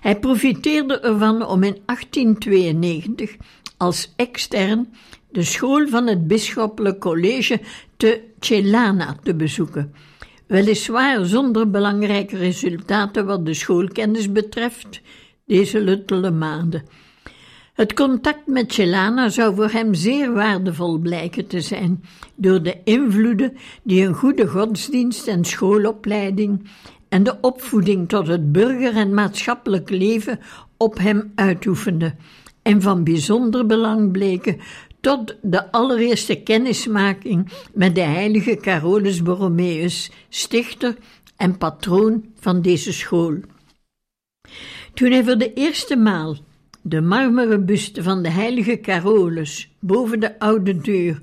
Hij 0.00 0.18
profiteerde 0.18 1.00
ervan 1.00 1.46
om 1.46 1.62
in 1.62 1.78
1892 1.84 3.36
als 3.76 4.12
extern 4.16 4.92
de 5.30 5.42
school 5.42 5.88
van 5.88 6.06
het 6.06 6.26
bisschoppelijk 6.26 7.00
college 7.00 7.60
te 7.96 8.20
Celana 8.40 9.16
te 9.22 9.34
bezoeken, 9.34 9.94
weliswaar 10.46 11.24
zonder 11.24 11.70
belangrijke 11.70 12.36
resultaten 12.36 13.26
wat 13.26 13.46
de 13.46 13.54
schoolkennis 13.54 14.32
betreft, 14.32 15.00
deze 15.46 15.80
luttele 15.80 16.30
maanden. 16.30 16.82
Het 17.76 17.94
contact 17.94 18.46
met 18.46 18.72
Celana 18.72 19.28
zou 19.28 19.54
voor 19.54 19.70
hem 19.70 19.94
zeer 19.94 20.32
waardevol 20.32 20.98
blijken 20.98 21.46
te 21.46 21.60
zijn, 21.60 22.04
door 22.34 22.62
de 22.62 22.76
invloeden 22.84 23.56
die 23.82 24.06
een 24.06 24.14
goede 24.14 24.46
godsdienst 24.46 25.26
en 25.26 25.44
schoolopleiding 25.44 26.68
en 27.08 27.22
de 27.22 27.40
opvoeding 27.40 28.08
tot 28.08 28.26
het 28.26 28.52
burger- 28.52 28.96
en 28.96 29.14
maatschappelijk 29.14 29.90
leven 29.90 30.40
op 30.76 30.98
hem 30.98 31.32
uitoefende, 31.34 32.14
en 32.62 32.82
van 32.82 33.04
bijzonder 33.04 33.66
belang 33.66 34.12
bleken 34.12 34.60
tot 35.00 35.36
de 35.42 35.72
allereerste 35.72 36.34
kennismaking 36.42 37.52
met 37.74 37.94
de 37.94 38.00
heilige 38.00 38.56
Carolus 38.56 39.22
Borromeus, 39.22 40.10
stichter 40.28 40.96
en 41.36 41.58
patroon 41.58 42.24
van 42.40 42.62
deze 42.62 42.92
school. 42.92 43.34
Toen 44.94 45.10
hij 45.10 45.24
voor 45.24 45.38
de 45.38 45.52
eerste 45.52 45.96
maal 45.96 46.36
de 46.88 47.00
marmeren 47.00 47.66
buste 47.66 48.02
van 48.02 48.22
de 48.22 48.30
heilige 48.30 48.80
Carolus 48.80 49.70
boven 49.80 50.20
de 50.20 50.38
oude 50.38 50.76
deur 50.76 51.20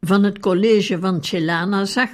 van 0.00 0.22
het 0.22 0.38
college 0.38 0.98
van 0.98 1.24
Celana 1.24 1.84
zag, 1.84 2.10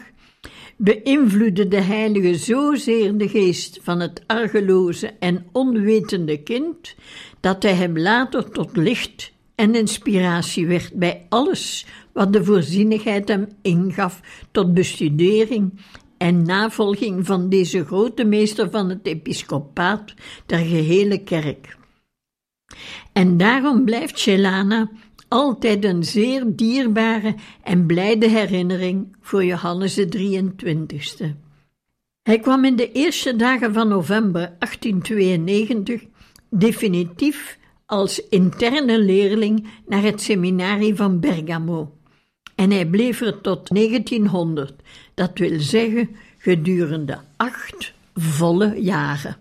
beïnvloedde 0.76 1.68
de 1.68 1.80
heilige 1.80 2.34
zozeer 2.34 3.16
de 3.16 3.28
geest 3.28 3.78
van 3.82 4.00
het 4.00 4.22
argeloze 4.26 5.12
en 5.18 5.46
onwetende 5.52 6.42
kind, 6.42 6.94
dat 7.40 7.62
hij 7.62 7.74
hem 7.74 7.98
later 7.98 8.50
tot 8.50 8.76
licht 8.76 9.32
en 9.54 9.74
inspiratie 9.74 10.66
werd 10.66 10.94
bij 10.94 11.26
alles 11.28 11.86
wat 12.12 12.32
de 12.32 12.44
voorzienigheid 12.44 13.28
hem 13.28 13.48
ingaf 13.62 14.20
tot 14.50 14.74
bestudering 14.74 15.80
en 16.18 16.42
navolging 16.42 17.26
van 17.26 17.48
deze 17.48 17.84
grote 17.84 18.24
meester 18.24 18.70
van 18.70 18.88
het 18.88 19.06
episcopaat 19.06 20.14
der 20.46 20.58
gehele 20.58 21.18
kerk. 21.18 21.78
En 23.12 23.36
daarom 23.36 23.84
blijft 23.84 24.18
Celana 24.18 24.90
altijd 25.28 25.84
een 25.84 26.04
zeer 26.04 26.42
dierbare 26.46 27.34
en 27.62 27.86
blijde 27.86 28.28
herinnering 28.28 29.16
voor 29.20 29.44
Johannes 29.44 29.94
de 29.94 30.08
23ste. 30.08 31.26
Hij 32.22 32.38
kwam 32.38 32.64
in 32.64 32.76
de 32.76 32.92
eerste 32.92 33.36
dagen 33.36 33.72
van 33.72 33.88
november 33.88 34.56
1892 34.58 36.04
definitief 36.50 37.58
als 37.86 38.28
interne 38.28 38.98
leerling 38.98 39.68
naar 39.86 40.02
het 40.02 40.20
seminarie 40.20 40.94
van 40.94 41.20
Bergamo. 41.20 41.94
En 42.54 42.70
hij 42.70 42.86
bleef 42.86 43.20
er 43.20 43.40
tot 43.40 43.74
1900, 43.74 44.74
dat 45.14 45.38
wil 45.38 45.60
zeggen 45.60 46.16
gedurende 46.38 47.18
acht 47.36 47.92
volle 48.14 48.82
jaren. 48.82 49.36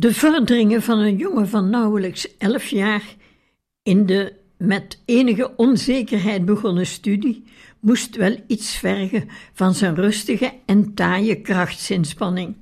De 0.00 0.14
vorderingen 0.14 0.82
van 0.82 0.98
een 0.98 1.16
jongen 1.16 1.48
van 1.48 1.70
nauwelijks 1.70 2.36
elf 2.36 2.66
jaar 2.66 3.02
in 3.82 4.06
de 4.06 4.32
met 4.56 4.98
enige 5.04 5.56
onzekerheid 5.56 6.44
begonnen 6.44 6.86
studie 6.86 7.44
moest 7.80 8.16
wel 8.16 8.36
iets 8.46 8.76
vergen 8.76 9.28
van 9.52 9.74
zijn 9.74 9.94
rustige 9.94 10.52
en 10.66 10.94
taaie 10.94 11.40
krachtsinspanning. 11.40 12.56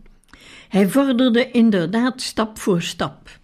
Hij 0.68 0.88
vorderde 0.88 1.50
inderdaad 1.50 2.22
stap 2.22 2.58
voor 2.58 2.82
stap. 2.82 3.38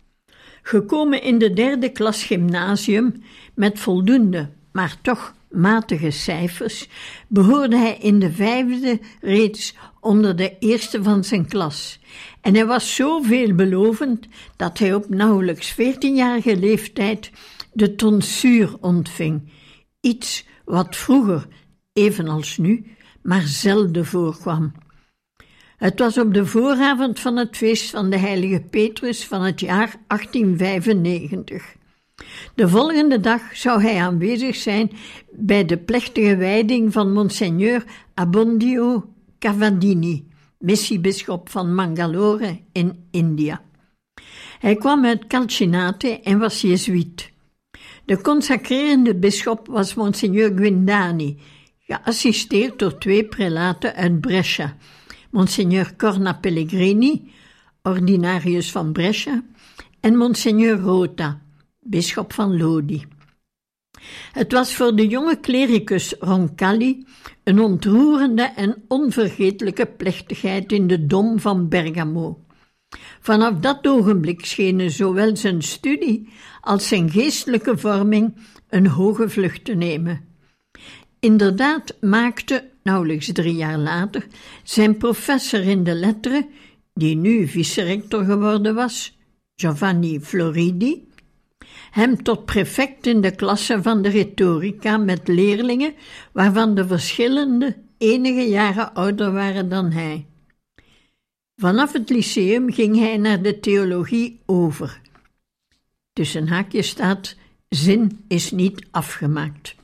Gekomen 0.63 1.23
in 1.23 1.39
de 1.39 1.53
derde 1.53 1.93
klas 1.93 2.23
gymnasium 2.23 3.23
met 3.55 3.79
voldoende, 3.79 4.49
maar 4.73 4.97
toch 5.03 5.35
matige 5.51 6.11
cijfers, 6.11 6.89
behoorde 7.29 7.77
hij 7.77 7.97
in 8.01 8.19
de 8.19 8.33
vijfde 8.33 9.01
reeds 9.21 9.75
onder 10.01 10.37
de 10.37 10.59
eerste 10.59 11.03
van 11.03 11.25
zijn 11.25 11.47
klas. 11.47 11.99
En 12.45 12.55
hij 12.55 12.67
was 12.67 12.95
zo 12.95 13.23
veelbelovend 13.23 14.27
dat 14.57 14.79
hij 14.79 14.95
op 14.95 15.09
nauwelijks 15.09 15.73
14-jarige 15.73 16.57
leeftijd 16.57 17.31
de 17.73 17.95
tonsuur 17.95 18.77
ontving. 18.81 19.53
Iets 20.01 20.47
wat 20.65 20.97
vroeger, 20.97 21.47
evenals 21.93 22.57
nu, 22.57 22.87
maar 23.23 23.43
zelden 23.43 24.07
voorkwam. 24.07 24.73
Het 25.77 25.99
was 25.99 26.19
op 26.19 26.35
de 26.35 26.47
vooravond 26.47 27.21
van 27.21 27.37
het 27.37 27.57
feest 27.57 27.91
van 27.91 28.11
de 28.11 28.19
heilige 28.19 28.61
Petrus 28.61 29.27
van 29.27 29.43
het 29.43 29.61
jaar 29.61 29.97
1895. 30.07 31.75
De 32.55 32.69
volgende 32.69 33.21
dag 33.21 33.57
zou 33.57 33.83
hij 33.83 34.01
aanwezig 34.01 34.57
zijn 34.57 34.91
bij 35.31 35.65
de 35.65 35.77
plechtige 35.79 36.37
wijding 36.37 36.93
van 36.93 37.13
Monseigneur 37.13 37.85
Abbondio 38.15 39.09
Cavadini, 39.39 40.27
missiebisschop 40.65 41.49
van 41.49 41.75
Mangalore 41.75 42.61
in 42.73 43.07
India. 43.11 43.63
Hij 44.59 44.77
kwam 44.77 45.05
uit 45.05 45.27
Calcinate 45.27 46.21
en 46.21 46.39
was 46.39 46.61
jezuïet. 46.61 47.33
De 48.05 48.21
consacrerende 48.21 49.15
bisschop 49.15 49.67
was 49.67 49.95
Monseigneur 49.95 50.53
Guindani, 50.57 51.39
geassisteerd 51.79 52.79
door 52.79 52.99
twee 52.99 53.25
prelaten 53.25 53.95
uit 53.95 54.21
Brescia, 54.21 54.77
Monseigneur 55.31 55.97
Corna 55.97 56.33
Pellegrini, 56.33 57.33
ordinarius 57.83 58.71
van 58.71 58.93
Brescia, 58.93 59.43
en 60.01 60.17
Monseigneur 60.17 60.79
Rota, 60.79 61.41
bisschop 61.81 62.33
van 62.33 62.57
Lodi. 62.57 63.05
Het 64.33 64.53
was 64.53 64.75
voor 64.75 64.97
de 64.97 65.07
jonge 65.07 65.41
klericus 65.41 66.15
Roncalli 66.19 67.07
een 67.45 67.61
ontroerende 67.61 68.43
en 68.43 68.83
onvergetelijke 68.89 69.87
plechtigheid 69.87 70.73
in 70.73 70.87
de 70.87 71.07
dom 71.07 71.41
van 71.41 71.69
Bergamo. 71.69 72.39
Vanaf 73.21 73.59
dat 73.59 73.87
ogenblik 73.87 74.45
schenen 74.45 74.91
zowel 74.91 75.37
zijn 75.37 75.63
studie 75.63 76.29
als 76.61 76.89
zijn 76.89 77.11
geestelijke 77.11 77.79
vorming 77.79 78.37
een 78.69 78.87
hoge 78.87 79.29
vlucht 79.29 79.65
te 79.65 79.75
nemen. 79.75 80.25
Inderdaad 81.21 81.97
maakte, 82.01 82.71
nauwelijks 82.83 83.33
drie 83.33 83.55
jaar 83.55 83.79
later, 83.79 84.27
zijn 84.63 84.97
professor 84.97 85.61
in 85.61 85.85
de 85.85 85.95
letteren, 85.95 86.49
die 86.95 87.17
nu 87.17 87.47
vice-rector 87.49 88.25
geworden 88.25 88.75
was, 88.75 89.19
Giovanni 89.57 90.21
Floridi, 90.21 91.09
hem 91.95 92.23
tot 92.23 92.45
prefect 92.45 93.07
in 93.07 93.21
de 93.21 93.35
klasse 93.35 93.83
van 93.83 94.03
de 94.03 94.09
retorica 94.09 94.97
met 94.97 95.29
leerlingen 95.29 95.95
waarvan 96.33 96.75
de 96.75 96.87
verschillende 96.87 97.77
enige 97.99 98.49
jaren 98.49 98.95
ouder 98.95 99.33
waren 99.33 99.69
dan 99.69 99.91
hij. 99.91 100.27
Vanaf 101.57 101.93
het 101.93 102.11
lyceum 102.11 102.73
ging 102.73 102.97
hij 102.97 103.17
naar 103.17 103.43
de 103.43 103.61
theologie 103.61 104.41
over, 104.47 105.01
Tussen 106.13 106.49
haakjes 106.49 106.89
staat: 106.89 107.37
zin 107.69 108.25
is 108.29 108.51
niet 108.51 108.87
afgemaakt. 108.91 109.75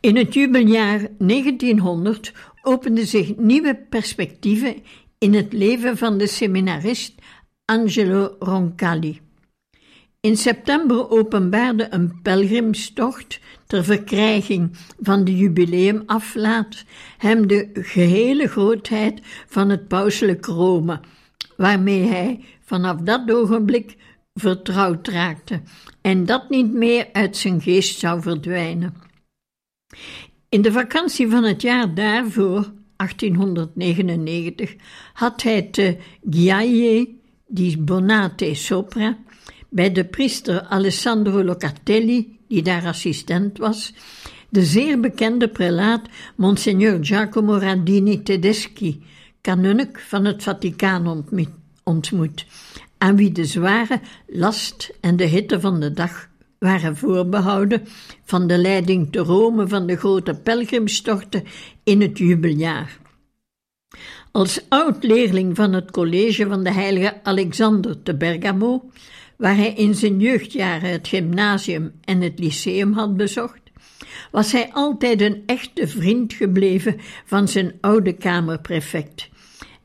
In 0.00 0.16
het 0.16 0.34
jubeljaar 0.34 1.08
1900 1.18 2.32
openden 2.62 3.06
zich 3.06 3.36
nieuwe 3.36 3.86
perspectieven 3.88 4.82
in 5.18 5.34
het 5.34 5.52
leven 5.52 5.96
van 5.96 6.18
de 6.18 6.26
seminarist 6.26 7.14
Angelo 7.64 8.36
Roncalli. 8.38 9.25
In 10.26 10.36
september 10.36 11.10
openbaarde 11.10 11.86
een 11.90 12.22
pelgrimstocht 12.22 13.40
ter 13.66 13.84
verkrijging 13.84 14.76
van 15.00 15.24
de 15.24 15.36
jubileumaflaat 15.36 16.84
hem 17.18 17.46
de 17.46 17.70
gehele 17.72 18.48
grootheid 18.48 19.20
van 19.46 19.68
het 19.68 19.88
pauselijk 19.88 20.46
Rome, 20.46 21.00
waarmee 21.56 22.02
hij 22.02 22.44
vanaf 22.64 23.00
dat 23.00 23.30
ogenblik 23.30 23.96
vertrouwd 24.34 25.08
raakte 25.08 25.60
en 26.00 26.24
dat 26.24 26.50
niet 26.50 26.72
meer 26.72 27.08
uit 27.12 27.36
zijn 27.36 27.60
geest 27.60 27.98
zou 27.98 28.22
verdwijnen. 28.22 28.94
In 30.48 30.62
de 30.62 30.72
vakantie 30.72 31.28
van 31.28 31.44
het 31.44 31.62
jaar 31.62 31.94
daarvoor, 31.94 32.72
1899, 32.96 34.74
had 35.12 35.42
hij 35.42 35.62
te 35.62 35.96
Ghiaie 36.30 37.20
di 37.46 37.78
Bonate 37.78 38.54
Sopra 38.54 39.18
bij 39.68 39.92
de 39.92 40.04
priester 40.04 40.62
Alessandro 40.62 41.44
Locatelli, 41.44 42.38
die 42.48 42.62
daar 42.62 42.86
assistent 42.86 43.58
was, 43.58 43.92
de 44.48 44.64
zeer 44.64 45.00
bekende 45.00 45.48
prelaat 45.48 46.02
Monsignor 46.36 46.98
Giacomo 47.04 47.56
Radini 47.56 48.22
Tedeschi, 48.22 49.04
kanunnik 49.40 49.98
van 49.98 50.24
het 50.24 50.42
Vaticaan 50.42 51.26
ontmoet, 51.84 52.46
aan 52.98 53.16
wie 53.16 53.32
de 53.32 53.44
zware 53.44 54.00
last 54.26 54.92
en 55.00 55.16
de 55.16 55.24
hitte 55.24 55.60
van 55.60 55.80
de 55.80 55.92
dag 55.92 56.28
waren 56.58 56.96
voorbehouden 56.96 57.82
van 58.24 58.46
de 58.46 58.58
leiding 58.58 59.12
te 59.12 59.18
Rome 59.18 59.68
van 59.68 59.86
de 59.86 59.96
grote 59.96 60.34
pelgrimstochten 60.34 61.44
in 61.84 62.00
het 62.00 62.18
jubeljaar. 62.18 62.98
Als 64.32 64.60
oud-leerling 64.68 65.56
van 65.56 65.72
het 65.72 65.90
college 65.90 66.46
van 66.46 66.64
de 66.64 66.72
heilige 66.72 67.20
Alexander 67.22 68.02
te 68.02 68.16
Bergamo, 68.16 68.90
waar 69.36 69.56
hij 69.56 69.72
in 69.72 69.94
zijn 69.94 70.20
jeugdjaren 70.20 70.90
het 70.90 71.08
gymnasium 71.08 71.92
en 72.04 72.20
het 72.20 72.38
lyceum 72.38 72.92
had 72.92 73.16
bezocht, 73.16 73.60
was 74.30 74.52
hij 74.52 74.72
altijd 74.72 75.20
een 75.20 75.42
echte 75.46 75.88
vriend 75.88 76.32
gebleven 76.32 76.96
van 77.24 77.48
zijn 77.48 77.72
oude 77.80 78.12
kamerprefect. 78.12 79.28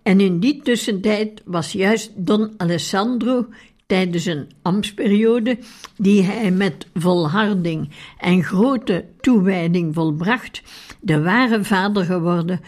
En 0.03 0.19
in 0.19 0.39
die 0.39 0.61
tussentijd 0.61 1.41
was 1.45 1.71
juist 1.71 2.11
Don 2.15 2.53
Alessandro 2.57 3.47
tijdens 3.85 4.25
een 4.25 4.51
ambtsperiode, 4.61 5.57
die 5.97 6.23
hij 6.23 6.51
met 6.51 6.87
volharding 6.93 7.89
en 8.17 8.43
grote 8.43 9.05
toewijding 9.21 9.93
volbracht, 9.93 10.61
de 11.01 11.21
ware 11.21 11.63
vader 11.63 12.05
geworden 12.05 12.61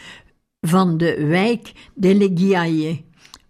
van 0.61 0.97
de 0.97 1.25
wijk 1.25 1.71
de 1.93 3.01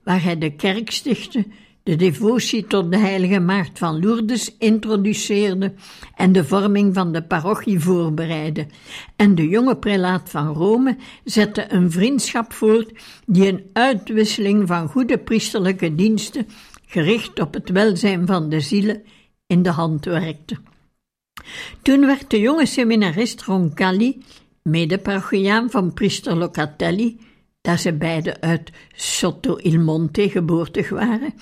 waar 0.03 0.23
hij 0.23 0.37
de 0.37 0.55
kerk 0.55 0.91
stichtte, 0.91 1.45
de 1.83 1.95
devotie 1.95 2.67
tot 2.67 2.91
de 2.91 2.97
heilige 2.97 3.39
maagd 3.39 3.79
van 3.79 3.99
Lourdes 3.99 4.55
introduceerde 4.57 5.73
en 6.15 6.31
de 6.31 6.45
vorming 6.45 6.93
van 6.93 7.11
de 7.11 7.23
parochie 7.23 7.79
voorbereidde. 7.79 8.67
En 9.15 9.35
de 9.35 9.47
jonge 9.47 9.77
prelaat 9.77 10.29
van 10.29 10.47
Rome 10.53 10.97
zette 11.23 11.65
een 11.73 11.91
vriendschap 11.91 12.53
voort 12.53 12.91
die 13.25 13.47
een 13.47 13.63
uitwisseling 13.73 14.67
van 14.67 14.87
goede 14.87 15.17
priesterlijke 15.17 15.95
diensten 15.95 16.47
gericht 16.85 17.39
op 17.39 17.53
het 17.53 17.69
welzijn 17.69 18.27
van 18.27 18.49
de 18.49 18.59
zielen, 18.59 19.03
in 19.47 19.63
de 19.63 19.69
hand 19.69 20.05
werkte. 20.05 20.57
Toen 21.81 22.05
werd 22.05 22.29
de 22.29 22.39
jonge 22.39 22.65
seminarist 22.65 23.41
Roncalli, 23.41 24.23
mede-parochiaan 24.61 25.69
van 25.69 25.93
priester 25.93 26.35
Locatelli, 26.35 27.19
daar 27.63 27.79
ze 27.79 27.93
beide 27.93 28.41
uit 28.41 28.71
Sotto 28.95 29.57
il 29.61 29.79
Monte 29.79 30.29
geboortig 30.29 30.89
waren, 30.89 31.33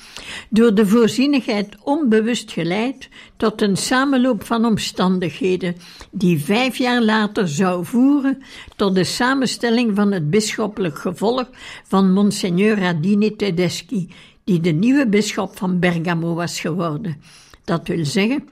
door 0.49 0.75
de 0.75 0.85
voorzienigheid 0.85 1.75
onbewust 1.83 2.51
geleid 2.51 3.09
tot 3.37 3.61
een 3.61 3.77
samenloop 3.77 4.43
van 4.43 4.65
omstandigheden 4.65 5.75
die 6.11 6.39
vijf 6.39 6.77
jaar 6.77 7.01
later 7.01 7.47
zou 7.47 7.85
voeren 7.85 8.43
tot 8.75 8.95
de 8.95 9.03
samenstelling 9.03 9.95
van 9.95 10.11
het 10.11 10.29
bisschoppelijk 10.29 10.97
gevolg 10.97 11.49
van 11.83 12.13
Monsignor 12.13 12.77
Radini 12.77 13.35
Tedeschi 13.35 14.13
die 14.43 14.59
de 14.59 14.71
nieuwe 14.71 15.07
bisschop 15.07 15.57
van 15.57 15.79
Bergamo 15.79 16.33
was 16.33 16.59
geworden. 16.59 17.21
Dat 17.63 17.87
wil 17.87 18.05
zeggen, 18.05 18.47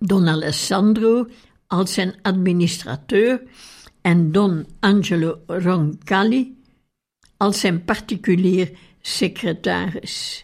Don 0.00 0.28
Alessandro 0.28 1.26
als 1.66 1.92
zijn 1.92 2.14
administrateur 2.22 3.42
en 4.00 4.32
Don 4.32 4.66
Angelo 4.80 5.38
Roncalli 5.46 6.62
als 7.36 7.60
zijn 7.60 7.84
particulier 7.84 8.70
secretaris. 9.00 10.43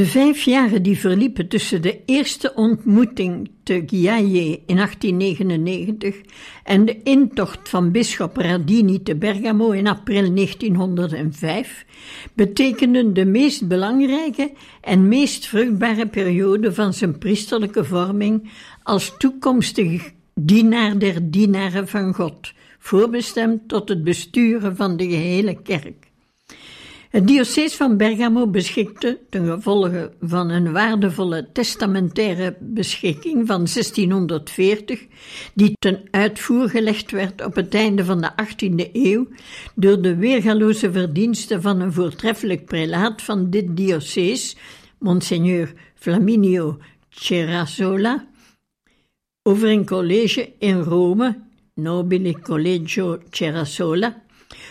De 0.00 0.06
vijf 0.06 0.42
jaren 0.42 0.82
die 0.82 0.98
verliepen 0.98 1.48
tussen 1.48 1.82
de 1.82 2.00
eerste 2.06 2.54
ontmoeting 2.54 3.50
te 3.62 3.82
Ghiaie 3.86 4.62
in 4.66 4.76
1899 4.76 6.20
en 6.64 6.84
de 6.84 7.02
intocht 7.02 7.68
van 7.68 7.90
bisschop 7.90 8.36
Radini 8.36 9.02
te 9.02 9.16
Bergamo 9.16 9.70
in 9.70 9.86
april 9.86 10.34
1905 10.34 11.84
betekenden 12.34 13.14
de 13.14 13.24
meest 13.24 13.68
belangrijke 13.68 14.52
en 14.80 15.08
meest 15.08 15.46
vruchtbare 15.46 16.06
periode 16.06 16.74
van 16.74 16.94
zijn 16.94 17.18
priesterlijke 17.18 17.84
vorming 17.84 18.50
als 18.82 19.14
toekomstig 19.18 20.12
dienaar 20.34 20.98
der 20.98 21.30
dienaren 21.30 21.88
van 21.88 22.14
God, 22.14 22.52
voorbestemd 22.78 23.68
tot 23.68 23.88
het 23.88 24.04
besturen 24.04 24.76
van 24.76 24.96
de 24.96 25.04
gehele 25.04 25.62
kerk. 25.62 26.09
Het 27.10 27.26
diocese 27.26 27.76
van 27.76 27.96
Bergamo 27.96 28.46
beschikte, 28.46 29.18
ten 29.30 29.46
gevolge 29.46 30.12
van 30.20 30.50
een 30.50 30.72
waardevolle 30.72 31.48
testamentaire 31.52 32.56
beschikking 32.60 33.46
van 33.46 33.66
1640, 33.72 35.06
die 35.54 35.72
ten 35.78 36.02
uitvoer 36.10 36.68
gelegd 36.68 37.10
werd 37.10 37.44
op 37.44 37.54
het 37.54 37.74
einde 37.74 38.04
van 38.04 38.20
de 38.20 38.30
18e 38.30 38.92
eeuw 38.92 39.28
door 39.74 40.02
de 40.02 40.16
weergaloze 40.16 40.92
verdiensten 40.92 41.62
van 41.62 41.80
een 41.80 41.92
voortreffelijk 41.92 42.64
prelaat 42.64 43.22
van 43.22 43.50
dit 43.50 43.76
diocese, 43.76 44.56
Monseigneur 44.98 45.72
Flaminio 45.94 46.78
Cerasola, 47.08 48.26
over 49.42 49.68
een 49.68 49.86
college 49.86 50.52
in 50.58 50.80
Rome, 50.80 51.38
Nobile 51.74 52.40
Collegio 52.40 53.18
Cerasola, 53.30 54.22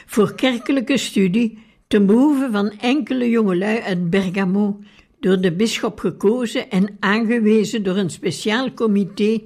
voor 0.06 0.36
kerkelijke 0.36 0.98
studie 0.98 1.68
ten 1.90 2.06
behoeve 2.06 2.50
van 2.52 2.72
enkele 2.80 3.30
jongelui 3.30 3.80
uit 3.80 4.10
Bergamo, 4.10 4.80
door 5.20 5.42
de 5.42 5.52
bisschop 5.52 6.00
gekozen 6.00 6.70
en 6.70 6.98
aangewezen 7.00 7.84
door 7.84 7.98
een 7.98 8.10
speciaal 8.10 8.74
comité 8.74 9.42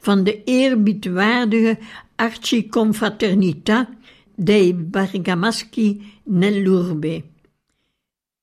van 0.00 0.24
de 0.24 0.44
eerbiedwaardige 0.44 1.78
Archiconfraternita 2.16 3.88
dei 4.36 4.74
Bergamaschi 4.74 6.02
nell'Urbe. 6.24 7.22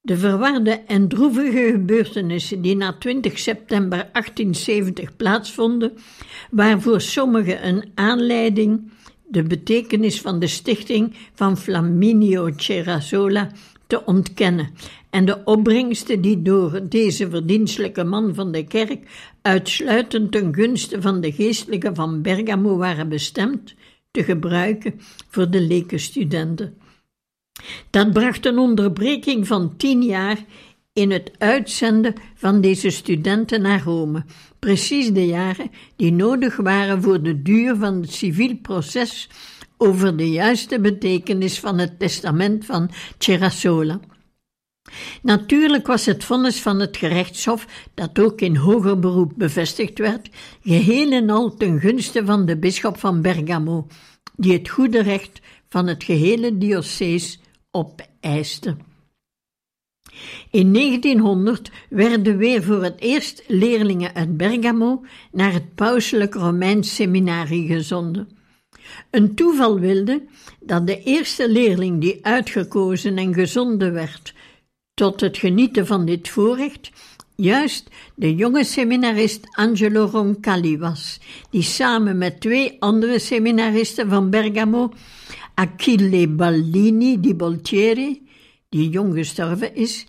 De 0.01 0.17
verwarde 0.17 0.71
en 0.71 1.07
droevige 1.07 1.71
gebeurtenissen 1.71 2.61
die 2.61 2.75
na 2.75 2.93
20 2.93 3.39
september 3.39 4.09
1870 4.11 5.15
plaatsvonden, 5.15 5.93
waarvoor 6.51 7.01
sommigen 7.01 7.67
een 7.67 7.91
aanleiding 7.95 8.91
de 9.29 9.43
betekenis 9.43 10.21
van 10.21 10.39
de 10.39 10.47
stichting 10.47 11.15
van 11.33 11.57
Flaminio 11.57 12.51
Cerasola 12.55 13.51
te 13.87 14.05
ontkennen 14.05 14.69
en 15.09 15.25
de 15.25 15.43
opbrengsten 15.43 16.21
die 16.21 16.41
door 16.41 16.81
deze 16.89 17.29
verdienstelijke 17.29 18.03
man 18.03 18.35
van 18.35 18.51
de 18.51 18.63
kerk 18.63 19.31
uitsluitend 19.41 20.31
ten 20.31 20.53
gunste 20.53 21.01
van 21.01 21.21
de 21.21 21.31
geestelijke 21.31 21.95
van 21.95 22.21
Bergamo 22.21 22.77
waren 22.77 23.09
bestemd, 23.09 23.75
te 24.11 24.23
gebruiken 24.23 24.93
voor 25.29 25.49
de 25.49 25.61
leke 25.61 25.97
studenten. 25.97 26.77
Dat 27.89 28.13
bracht 28.13 28.45
een 28.45 28.57
onderbreking 28.57 29.47
van 29.47 29.77
tien 29.77 30.03
jaar 30.03 30.45
in 30.93 31.11
het 31.11 31.31
uitzenden 31.37 32.13
van 32.35 32.61
deze 32.61 32.89
studenten 32.89 33.61
naar 33.61 33.83
Rome, 33.83 34.25
precies 34.59 35.11
de 35.11 35.25
jaren 35.25 35.71
die 35.95 36.11
nodig 36.11 36.55
waren 36.55 37.01
voor 37.01 37.21
de 37.23 37.41
duur 37.41 37.75
van 37.75 38.01
het 38.01 38.13
civiel 38.13 38.57
proces 38.61 39.29
over 39.77 40.17
de 40.17 40.29
juiste 40.31 40.79
betekenis 40.79 41.59
van 41.59 41.77
het 41.77 41.99
testament 41.99 42.65
van 42.65 42.89
Cerasola. 43.17 43.99
Natuurlijk 45.21 45.87
was 45.87 46.05
het 46.05 46.23
vonnis 46.23 46.61
van 46.61 46.79
het 46.79 46.97
gerechtshof, 46.97 47.89
dat 47.93 48.19
ook 48.19 48.41
in 48.41 48.55
hoger 48.55 48.99
beroep 48.99 49.33
bevestigd 49.35 49.97
werd, 49.97 50.29
geheel 50.63 51.11
en 51.11 51.29
al 51.29 51.55
ten 51.55 51.79
gunste 51.79 52.25
van 52.25 52.45
de 52.45 52.57
bisschop 52.57 52.97
van 52.97 53.21
Bergamo, 53.21 53.87
die 54.35 54.53
het 54.53 54.69
goede 54.69 55.01
recht 55.01 55.41
van 55.69 55.87
het 55.87 56.03
gehele 56.03 56.57
diocese 56.57 57.37
opeiste. 57.71 58.77
In 60.51 60.73
1900 60.73 61.71
werden 61.89 62.37
weer 62.37 62.63
voor 62.63 62.83
het 62.83 62.99
eerst 62.99 63.43
leerlingen 63.47 64.13
uit 64.13 64.37
Bergamo 64.37 65.05
naar 65.31 65.53
het 65.53 65.75
pauselijk 65.75 66.33
Romeins 66.33 66.95
seminarie 66.95 67.67
gezonden. 67.67 68.29
Een 69.11 69.35
toeval 69.35 69.79
wilde 69.79 70.23
dat 70.59 70.87
de 70.87 71.03
eerste 71.03 71.49
leerling 71.49 72.01
die 72.01 72.25
uitgekozen 72.25 73.17
en 73.17 73.33
gezonden 73.33 73.93
werd 73.93 74.33
tot 74.93 75.21
het 75.21 75.37
genieten 75.37 75.87
van 75.87 76.05
dit 76.05 76.29
voorrecht, 76.29 76.89
juist 77.35 77.89
de 78.15 78.35
jonge 78.35 78.63
seminarist 78.63 79.47
Angelo 79.51 80.05
Roncalli 80.05 80.77
was, 80.77 81.19
die 81.49 81.61
samen 81.61 82.17
met 82.17 82.41
twee 82.41 82.75
andere 82.79 83.19
seminaristen 83.19 84.09
van 84.09 84.29
Bergamo, 84.29 84.93
Achille 85.53 86.27
Baldini 86.27 87.19
di 87.19 87.35
Boltieri 87.35 88.26
die 88.69 88.89
jong 88.89 89.13
gestorven 89.15 89.75
is, 89.75 90.05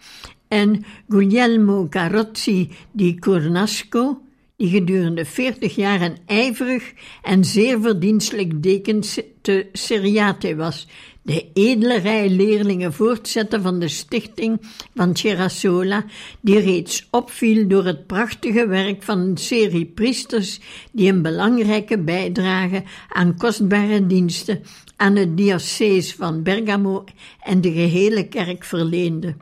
en 0.48 0.84
Guglielmo 1.08 1.86
Carozzi 1.88 2.68
di 2.92 3.18
Cornasco, 3.18 4.22
die 4.58 4.70
gedurende 4.72 5.24
veertig 5.24 5.76
jaar 5.78 6.00
een 6.02 6.16
ijverig 6.26 6.92
en 7.22 7.44
zeer 7.44 7.80
verdienstelijk 7.80 8.62
deken 8.62 9.00
te 9.40 9.66
Seriate 9.72 10.56
was, 10.56 10.86
de 11.22 11.46
edele 11.54 11.98
rij 11.98 12.28
leerlingen 12.30 12.92
voortzetten 12.92 13.62
van 13.62 13.78
de 13.78 13.88
stichting 13.88 14.58
van 14.94 15.16
Cerasola, 15.16 16.04
die 16.40 16.58
reeds 16.58 17.06
opviel 17.10 17.68
door 17.68 17.84
het 17.84 18.06
prachtige 18.06 18.66
werk 18.66 19.02
van 19.02 19.18
een 19.18 19.36
serie 19.36 19.86
priesters 19.86 20.60
die 20.92 21.12
een 21.12 21.22
belangrijke 21.22 21.98
bijdrage 21.98 22.82
aan 23.08 23.36
kostbare 23.36 24.06
diensten 24.06 24.62
aan 24.98 25.16
het 25.16 25.36
diocese 25.36 26.16
van 26.16 26.42
Bergamo 26.42 27.04
en 27.42 27.60
de 27.60 27.72
gehele 27.72 28.28
kerk 28.28 28.64
verleende. 28.64 29.36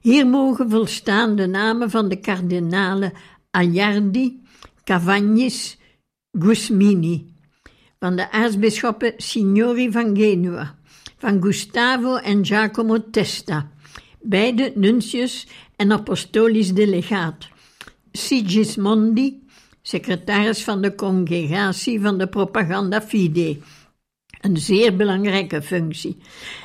Hier 0.00 0.26
mogen 0.26 0.70
volstaan 0.70 1.36
de 1.36 1.46
namen 1.46 1.90
van 1.90 2.08
de 2.08 2.16
kardinalen 2.16 3.12
Agliardi, 3.50 4.42
Cavagnis, 4.84 5.78
Gusmini, 6.38 7.34
van 7.98 8.16
de 8.16 8.30
aartsbisschoppen 8.30 9.12
Signori 9.16 9.92
van 9.92 10.16
Genua, 10.16 10.74
van 11.18 11.42
Gustavo 11.42 12.16
en 12.16 12.44
Giacomo 12.44 13.10
Testa, 13.10 13.70
beide 14.20 14.72
nuntius 14.74 15.46
en 15.76 15.92
apostolisch 15.92 16.74
delegaat, 16.74 17.48
Sigismondi, 18.12 19.46
secretaris 19.82 20.64
van 20.64 20.82
de 20.82 20.94
congregatie 20.94 22.00
van 22.00 22.18
de 22.18 22.26
Propaganda 22.26 23.02
Fide, 23.02 23.56
een 24.44 24.56
zeer 24.56 24.96
belangrijke 24.96 25.62
functie, 25.62 26.16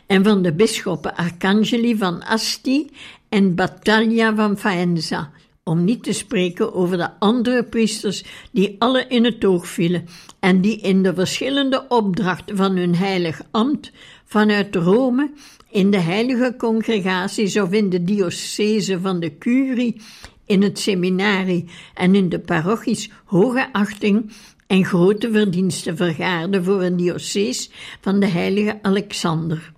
en 0.08 0.24
van 0.24 0.42
de 0.42 0.54
bisschoppen 0.54 1.16
Arcangeli 1.16 1.98
van 1.98 2.24
Asti 2.24 2.90
en 3.30 3.56
Battaglia 3.56 4.36
van 4.36 4.58
Faenza, 4.58 5.32
om 5.64 5.84
niet 5.84 6.04
te 6.04 6.14
spreken 6.14 6.74
over 6.74 6.98
de 6.98 7.10
andere 7.20 7.64
priesters 7.64 8.24
die 8.52 8.76
alle 8.80 9.06
in 9.08 9.24
het 9.24 9.46
oog 9.46 9.68
vielen 9.68 10.08
en 10.40 10.62
die 10.62 10.78
in 10.78 11.04
de 11.04 11.14
verschillende 11.14 11.86
opdrachten 11.88 12.58
van 12.58 12.76
hun 12.76 12.96
heilig 12.96 13.42
ambt 13.52 13.92
vanuit 14.26 14.76
Rome 14.76 15.32
in 15.70 15.92
de 15.92 16.00
heilige 16.00 16.56
congregaties 16.58 17.58
of 17.58 17.72
in 17.72 17.90
de 17.90 18.04
diocese 18.04 19.00
van 19.00 19.20
de 19.20 19.38
curie, 19.38 20.02
in 20.46 20.62
het 20.62 20.80
seminarie 20.80 21.66
en 21.94 22.16
in 22.16 22.30
de 22.30 22.40
parochies 22.40 23.10
hoge 23.26 23.74
achting 23.74 24.32
en 24.70 24.86
grote 24.86 25.32
verdiensten 25.32 25.98
vergaarde 25.98 26.64
voor 26.64 26.84
een 26.84 26.96
diocese 26.96 27.70
van 28.02 28.20
de 28.20 28.26
heilige 28.26 28.80
Alexander. 28.82 29.72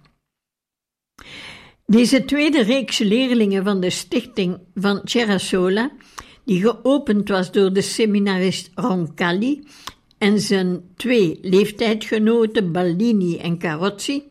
Deze 1.86 2.26
tweede 2.26 2.64
reeks 2.64 2.98
leerlingen 2.98 3.64
van 3.64 3.80
de 3.80 3.90
stichting 3.90 4.60
van 4.76 5.02
Cerasola, 5.04 5.92
die 6.46 6.62
geopend 6.62 7.30
was 7.30 7.52
door 7.52 7.74
de 7.74 7.82
seminarist 7.82 8.70
Roncalli 8.76 9.64
en 10.18 10.40
zijn 10.40 10.82
twee 10.96 11.40
leeftijdgenoten 11.42 12.72
Baldini 12.72 13.38
en 13.38 13.58
Carozzi, 13.58 14.24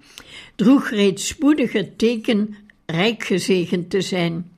droeg 0.57 0.91
reeds 0.91 1.27
spoedig 1.27 1.73
het 1.73 1.99
teken 1.99 2.57
rijk 2.87 3.25
gezegend 3.25 3.91
te 3.91 4.01
zijn. 4.01 4.51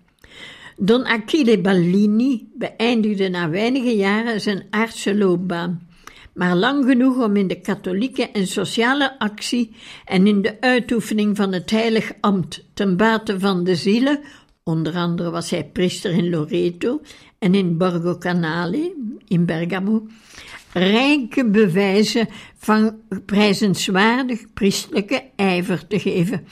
Don 0.77 1.05
Achille 1.05 1.61
Ballini 1.61 2.49
beëindigde 2.55 3.29
na 3.29 3.49
weinige 3.49 3.97
jaren 3.97 4.41
zijn 4.41 4.67
aardse 4.71 5.17
loopbaan 5.17 5.91
maar 6.35 6.57
lang 6.57 6.85
genoeg 6.85 7.25
om 7.25 7.37
in 7.37 7.47
de 7.47 7.61
katholieke 7.61 8.31
en 8.31 8.47
sociale 8.47 9.19
actie 9.19 9.77
en 10.05 10.27
in 10.27 10.43
de 10.43 10.61
uitoefening 10.61 11.37
van 11.37 11.53
het 11.53 11.71
heilig 11.71 12.13
ambt 12.21 12.65
ten 12.75 12.97
bate 12.97 13.41
van 13.41 13.65
de 13.65 13.77
zielen, 13.77 14.21
onder 14.65 14.95
andere 14.95 15.31
was 15.31 15.51
hij 15.51 15.65
priester 15.65 16.11
in 16.11 16.31
Loreto 16.31 17.01
en 17.39 17.55
in 17.55 17.77
Borgo 17.77 18.19
Canale 18.19 18.95
in 19.29 19.47
Bergamo, 19.47 20.07
rijke 20.73 21.51
bewijzen 21.51 22.29
van 22.57 23.01
prijzenswaardig 23.27 24.53
priestelijke 24.55 25.23
ijver 25.37 25.87
te 25.87 25.99
geven, 25.99 26.47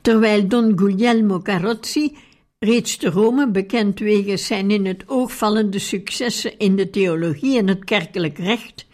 terwijl 0.00 0.48
Don 0.48 0.78
Guglielmo 0.78 1.40
Carozzi 1.40 2.16
reeds 2.62 2.96
te 2.96 3.10
Rome 3.10 3.50
bekend 3.50 3.98
wegens 3.98 4.46
zijn 4.46 4.70
in 4.70 4.86
het 4.86 5.02
oog 5.06 5.32
vallende 5.32 5.78
successen 5.78 6.58
in 6.58 6.76
de 6.76 6.90
theologie 6.90 7.58
en 7.58 7.68
het 7.68 7.84
kerkelijk 7.84 8.38
recht, 8.38 8.86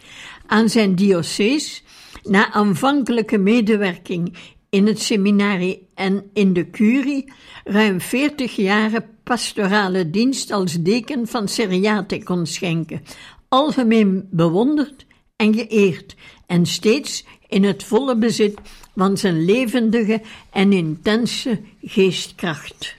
aan 0.45 0.69
zijn 0.69 0.95
diocese, 0.95 1.81
na 2.23 2.51
aanvankelijke 2.51 3.37
medewerking 3.37 4.37
in 4.69 4.87
het 4.87 4.99
seminarie 4.99 5.87
en 5.95 6.29
in 6.33 6.53
de 6.53 6.69
curie, 6.69 7.31
ruim 7.63 8.01
veertig 8.01 8.55
jaren 8.55 9.05
pastorale 9.23 10.09
dienst 10.09 10.51
als 10.51 10.81
deken 10.81 11.27
van 11.27 11.47
Seriate 11.47 12.23
kon 12.23 12.45
schenken, 12.45 13.01
algemeen 13.47 14.27
bewonderd 14.31 15.05
en 15.35 15.53
geëerd, 15.53 16.15
en 16.45 16.65
steeds 16.65 17.25
in 17.47 17.63
het 17.63 17.83
volle 17.83 18.17
bezit 18.17 18.59
van 18.95 19.17
zijn 19.17 19.45
levendige 19.45 20.21
en 20.51 20.73
intense 20.73 21.61
geestkracht. 21.81 22.98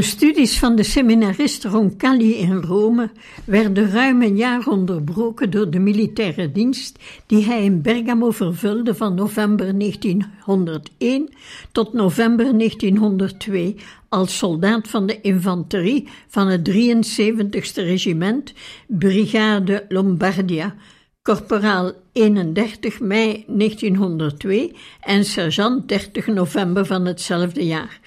De 0.00 0.06
studies 0.06 0.58
van 0.58 0.76
de 0.76 0.82
seminarist 0.82 1.64
Roncalli 1.64 2.34
in 2.34 2.54
Rome 2.54 3.10
werden 3.44 3.90
ruim 3.90 4.22
een 4.22 4.36
jaar 4.36 4.66
onderbroken 4.66 5.50
door 5.50 5.70
de 5.70 5.78
militaire 5.78 6.52
dienst 6.52 6.98
die 7.26 7.44
hij 7.44 7.64
in 7.64 7.82
Bergamo 7.82 8.30
vervulde 8.30 8.94
van 8.94 9.14
november 9.14 9.78
1901 9.78 11.28
tot 11.72 11.92
november 11.92 12.58
1902 12.58 13.76
als 14.08 14.38
soldaat 14.38 14.88
van 14.88 15.06
de 15.06 15.20
infanterie 15.20 16.08
van 16.28 16.46
het 16.46 16.70
73ste 16.70 17.82
regiment 17.82 18.52
Brigade 18.86 19.84
Lombardia, 19.88 20.74
korporaal 21.22 21.92
31 22.12 23.00
mei 23.00 23.44
1902 23.46 24.76
en 25.00 25.24
sergeant 25.24 25.88
30 25.88 26.26
november 26.26 26.86
van 26.86 27.06
hetzelfde 27.06 27.66
jaar. 27.66 28.00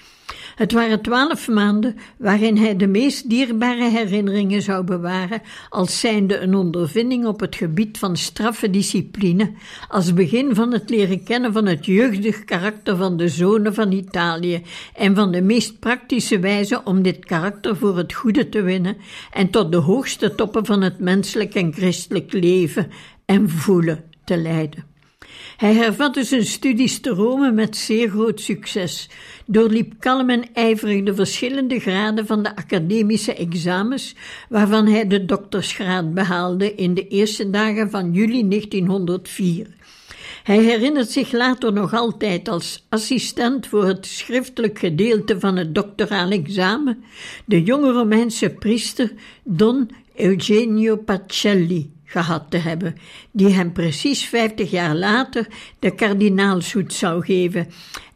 Het 0.54 0.72
waren 0.72 1.02
twaalf 1.02 1.48
maanden 1.48 1.96
waarin 2.16 2.56
hij 2.56 2.76
de 2.76 2.86
meest 2.86 3.30
dierbare 3.30 3.90
herinneringen 3.90 4.62
zou 4.62 4.84
bewaren, 4.84 5.42
als 5.68 6.00
zijnde 6.00 6.38
een 6.38 6.54
ondervinding 6.54 7.26
op 7.26 7.40
het 7.40 7.56
gebied 7.56 7.98
van 7.98 8.16
straffe 8.16 8.70
discipline, 8.70 9.52
als 9.88 10.14
begin 10.14 10.54
van 10.54 10.72
het 10.72 10.90
leren 10.90 11.24
kennen 11.24 11.52
van 11.52 11.66
het 11.66 11.86
jeugdig 11.86 12.44
karakter 12.44 12.96
van 12.96 13.16
de 13.16 13.28
zonen 13.28 13.74
van 13.74 13.92
Italië 13.92 14.62
en 14.94 15.14
van 15.14 15.32
de 15.32 15.42
meest 15.42 15.78
praktische 15.78 16.38
wijze 16.38 16.80
om 16.84 17.02
dit 17.02 17.24
karakter 17.24 17.76
voor 17.76 17.96
het 17.96 18.12
goede 18.12 18.48
te 18.48 18.62
winnen 18.62 18.96
en 19.32 19.50
tot 19.50 19.72
de 19.72 19.78
hoogste 19.78 20.34
toppen 20.34 20.66
van 20.66 20.82
het 20.82 20.98
menselijk 20.98 21.54
en 21.54 21.72
christelijk 21.72 22.32
leven 22.32 22.90
en 23.24 23.50
voelen 23.50 24.04
te 24.24 24.36
leiden. 24.36 24.93
Hij 25.56 25.74
hervatte 25.74 26.24
zijn 26.24 26.44
studies 26.44 27.00
te 27.00 27.10
Rome 27.10 27.52
met 27.52 27.76
zeer 27.76 28.08
groot 28.08 28.40
succes, 28.40 29.08
doorliep 29.46 29.92
kalm 29.98 30.30
en 30.30 30.44
ijverig 30.52 31.02
de 31.02 31.14
verschillende 31.14 31.80
graden 31.80 32.26
van 32.26 32.42
de 32.42 32.56
academische 32.56 33.34
examens, 33.34 34.14
waarvan 34.48 34.86
hij 34.86 35.06
de 35.06 35.24
doktersgraad 35.24 36.14
behaalde 36.14 36.74
in 36.74 36.94
de 36.94 37.08
eerste 37.08 37.50
dagen 37.50 37.90
van 37.90 38.12
juli 38.12 38.48
1904. 38.48 39.66
Hij 40.42 40.58
herinnert 40.58 41.10
zich 41.10 41.32
later 41.32 41.72
nog 41.72 41.94
altijd 41.94 42.48
als 42.48 42.86
assistent 42.88 43.66
voor 43.66 43.84
het 43.84 44.06
schriftelijk 44.06 44.78
gedeelte 44.78 45.40
van 45.40 45.56
het 45.56 45.74
doctoraal 45.74 46.30
examen 46.30 47.04
de 47.44 47.62
jonge 47.62 47.92
Romeinse 47.92 48.50
priester 48.50 49.12
Don 49.42 49.90
Eugenio 50.14 50.96
Pacelli 50.96 51.93
gehad 52.14 52.50
te 52.50 52.56
hebben, 52.56 52.96
die 53.32 53.48
hem 53.48 53.72
precies 53.72 54.24
vijftig 54.24 54.70
jaar 54.70 54.94
later 54.94 55.46
de 55.78 55.94
kardinaalshoed 55.94 56.92
zou 56.92 57.24
geven 57.24 57.66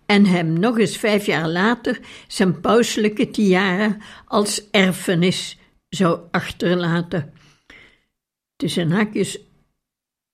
en 0.06 0.26
hem 0.26 0.52
nog 0.52 0.78
eens 0.78 0.96
vijf 0.96 1.26
jaar 1.26 1.48
later 1.48 2.00
zijn 2.26 2.60
pauselijke 2.60 3.30
tiara 3.30 3.96
als 4.26 4.70
erfenis 4.70 5.58
zou 5.88 6.20
achterlaten. 6.30 7.32
Tussen 8.56 8.90
haakjes, 8.90 9.38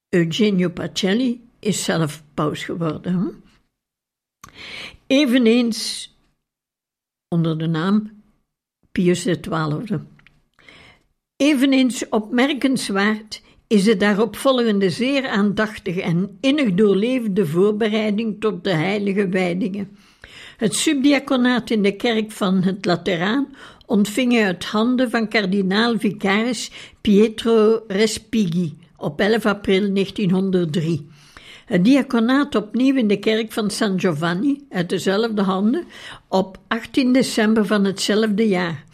Eugenio 0.09 0.69
Pacelli 0.69 1.49
is 1.59 1.85
zelf 1.85 2.23
paus 2.35 2.65
geworden. 2.65 3.43
Eveneens 5.07 6.11
onder 7.29 7.59
de 7.59 7.67
naam 7.67 8.23
Pius 8.93 9.23
XII. 9.23 9.99
Eveneens 11.37 12.09
opmerkenswaard 12.09 13.43
is 13.75 13.85
de 13.85 13.97
daaropvolgende 13.97 14.91
zeer 14.91 15.29
aandachtige 15.29 16.03
en 16.03 16.39
innig 16.41 16.75
doorleefde 16.75 17.47
voorbereiding 17.47 18.41
tot 18.41 18.64
de 18.64 18.70
heilige 18.70 19.29
wijdingen. 19.29 19.97
Het 20.57 20.75
subdiaconaat 20.75 21.70
in 21.70 21.83
de 21.83 21.97
kerk 21.97 22.33
van 22.33 22.62
het 22.62 22.85
Lateraan 22.85 23.55
ontving 23.87 24.33
hij 24.33 24.45
uit 24.45 24.64
handen 24.64 25.11
van 25.11 25.29
kardinaal-vicaris 25.29 26.70
Pietro 27.01 27.85
Respighi 27.87 28.72
op 28.97 29.20
11 29.20 29.47
april 29.47 29.93
1903. 29.93 31.09
Het 31.66 31.85
diaconaat 31.85 32.55
opnieuw 32.55 32.97
in 32.97 33.09
de 33.09 33.18
kerk 33.18 33.53
van 33.53 33.70
San 33.70 34.01
Giovanni 34.01 34.66
uit 34.70 34.89
dezelfde 34.89 35.43
handen 35.43 35.85
op 36.29 36.59
18 36.68 37.12
december 37.12 37.66
van 37.66 37.85
hetzelfde 37.85 38.49
jaar. 38.49 38.85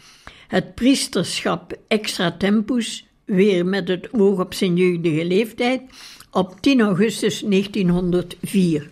Het 0.47 0.75
priesterschap 0.75 1.73
extra 1.87 2.31
tempus 2.31 3.10
weer 3.31 3.65
met 3.65 3.87
het 3.87 4.13
oog 4.13 4.39
op 4.39 4.53
zijn 4.53 4.75
jeugdige 4.75 5.25
leeftijd, 5.25 5.81
op 6.31 6.61
10 6.61 6.81
augustus 6.81 7.39
1904. 7.39 8.89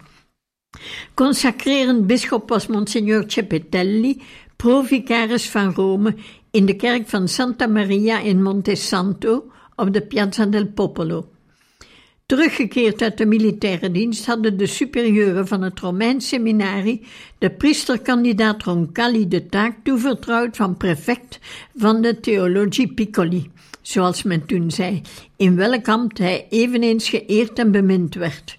Consacrerend 1.13 2.07
bisschop 2.07 2.49
was 2.49 2.67
Monsignor 2.67 3.23
Cepetelli, 3.27 4.21
provicaris 4.55 5.49
van 5.49 5.73
Rome, 5.73 6.15
in 6.51 6.65
de 6.65 6.75
kerk 6.75 7.07
van 7.07 7.27
Santa 7.27 7.67
Maria 7.67 8.19
in 8.19 8.41
Monte 8.41 8.75
Santo 8.75 9.51
op 9.75 9.93
de 9.93 10.01
Piazza 10.01 10.45
del 10.45 10.67
Popolo. 10.67 11.29
Teruggekeerd 12.25 13.01
uit 13.01 13.17
de 13.17 13.25
militaire 13.25 13.91
dienst 13.91 14.25
hadden 14.25 14.57
de 14.57 14.65
superieuren 14.65 15.47
van 15.47 15.61
het 15.61 15.79
Romeins 15.79 16.27
seminarie 16.27 17.01
de 17.37 17.49
priesterkandidaat 17.49 18.63
Roncalli 18.63 19.27
de 19.27 19.45
taak 19.45 19.77
toevertrouwd 19.83 20.57
van 20.57 20.77
prefect 20.77 21.39
van 21.75 22.01
de 22.01 22.19
Theologie 22.19 22.93
Piccoli 22.93 23.51
zoals 23.81 24.23
men 24.23 24.45
toen 24.45 24.71
zei, 24.71 25.01
in 25.37 25.55
welk 25.55 25.87
ambt 25.87 26.17
hij 26.17 26.47
eveneens 26.49 27.09
geëerd 27.09 27.59
en 27.59 27.71
bemind 27.71 28.15
werd. 28.15 28.57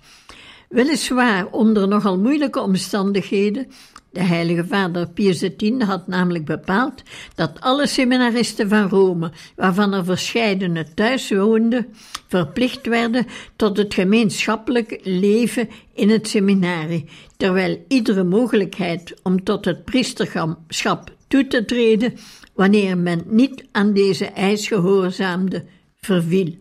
Weliswaar 0.69 1.47
onder 1.51 1.89
nogal 1.89 2.19
moeilijke 2.19 2.61
omstandigheden, 2.61 3.67
de 4.13 4.23
heilige 4.23 4.65
vader 4.65 5.09
Pius 5.09 5.45
X 5.57 5.71
had 5.79 6.07
namelijk 6.07 6.45
bepaald 6.45 7.03
dat 7.35 7.61
alle 7.61 7.87
seminaristen 7.87 8.69
van 8.69 8.89
Rome, 8.89 9.33
waarvan 9.57 9.93
er 9.93 10.05
verscheidene 10.05 10.95
thuis 10.95 11.31
woonden, 11.31 11.87
verplicht 12.29 12.87
werden 12.87 13.27
tot 13.57 13.77
het 13.77 13.95
gemeenschappelijk 13.95 15.01
leven 15.03 15.69
in 15.95 16.11
het 16.11 16.29
seminarie, 16.29 17.09
terwijl 17.37 17.85
iedere 17.89 18.25
mogelijkheid 18.25 19.15
om 19.23 19.45
tot 19.45 19.65
het 19.65 19.85
priesterschap 19.85 21.11
toe 21.29 21.47
te 21.47 21.65
treden 21.65 22.15
wanneer 22.61 22.99
men 22.99 23.23
niet 23.27 23.65
aan 23.73 23.93
deze 23.93 24.25
eis 24.27 24.67
gehoorzaamde, 24.69 25.65
verviel. 25.97 26.55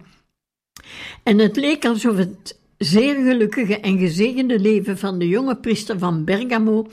En 1.23 1.39
het 1.39 1.55
leek 1.55 1.85
alsof 1.85 2.17
het 2.17 2.59
zeer 2.77 3.15
gelukkige 3.15 3.79
en 3.79 3.97
gezegende 3.97 4.59
leven 4.59 4.97
van 4.97 5.19
de 5.19 5.27
jonge 5.27 5.55
priester 5.55 5.99
van 5.99 6.23
Bergamo 6.23 6.87